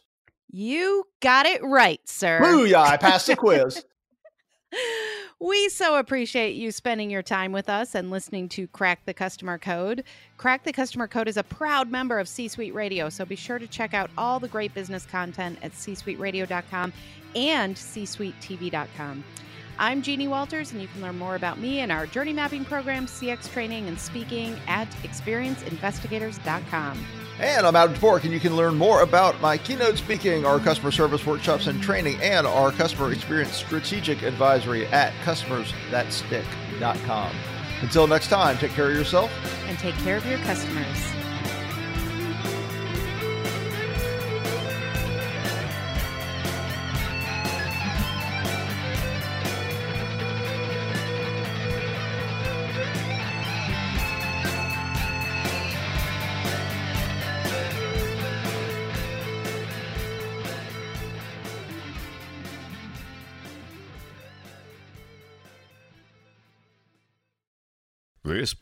You 0.49 1.05
got 1.21 1.45
it 1.45 1.61
right, 1.63 1.99
sir. 2.05 2.39
Booyah! 2.41 2.75
I 2.75 2.97
passed 2.97 3.27
the 3.27 3.35
quiz. 3.37 3.83
We 5.39 5.69
so 5.69 5.97
appreciate 5.97 6.55
you 6.55 6.71
spending 6.71 7.11
your 7.11 7.21
time 7.21 7.51
with 7.51 7.69
us 7.69 7.93
and 7.93 8.09
listening 8.09 8.49
to 8.49 8.65
Crack 8.69 9.05
the 9.05 9.13
Customer 9.13 9.59
Code. 9.59 10.03
Crack 10.37 10.63
the 10.63 10.73
Customer 10.73 11.07
Code 11.07 11.27
is 11.27 11.37
a 11.37 11.43
proud 11.43 11.91
member 11.91 12.17
of 12.17 12.27
C 12.27 12.47
Suite 12.47 12.73
Radio, 12.73 13.07
so 13.07 13.23
be 13.23 13.35
sure 13.35 13.59
to 13.59 13.67
check 13.67 13.93
out 13.93 14.09
all 14.17 14.39
the 14.39 14.47
great 14.47 14.73
business 14.73 15.05
content 15.05 15.59
at 15.61 15.73
csuiteradio.com 15.73 16.91
and 17.35 17.75
csuitetv.com. 17.75 19.23
I'm 19.77 20.01
Jeannie 20.01 20.27
Walters, 20.27 20.71
and 20.71 20.81
you 20.81 20.87
can 20.87 21.03
learn 21.03 21.19
more 21.19 21.35
about 21.35 21.59
me 21.59 21.81
and 21.81 21.91
our 21.91 22.07
journey 22.07 22.33
mapping 22.33 22.65
program, 22.65 23.05
CX 23.05 23.53
training, 23.53 23.87
and 23.87 23.99
speaking 23.99 24.59
at 24.67 24.89
experienceinvestigators.com. 25.03 27.05
And 27.39 27.67
I'm 27.67 27.75
Adam 27.75 27.95
Toporek, 27.95 28.23
and 28.23 28.33
you 28.33 28.39
can 28.39 28.55
learn 28.55 28.75
more 28.75 29.03
about 29.03 29.39
my 29.41 29.59
keynote 29.59 29.99
speaking, 29.99 30.43
our 30.43 30.59
customer 30.59 30.89
service 30.89 31.23
workshops 31.23 31.67
and 31.67 31.79
training, 31.83 32.19
and 32.19 32.47
our 32.47 32.71
customer 32.71 33.13
experience 33.13 33.51
strategic 33.51 34.23
advisory 34.23 34.87
at 34.87 35.13
customersthatstick.com. 35.23 37.31
Until 37.81 38.07
next 38.07 38.29
time, 38.29 38.57
take 38.57 38.71
care 38.71 38.89
of 38.89 38.95
yourself 38.95 39.31
and 39.67 39.77
take 39.77 39.93
care 39.97 40.17
of 40.17 40.25
your 40.25 40.39
customers. 40.39 40.97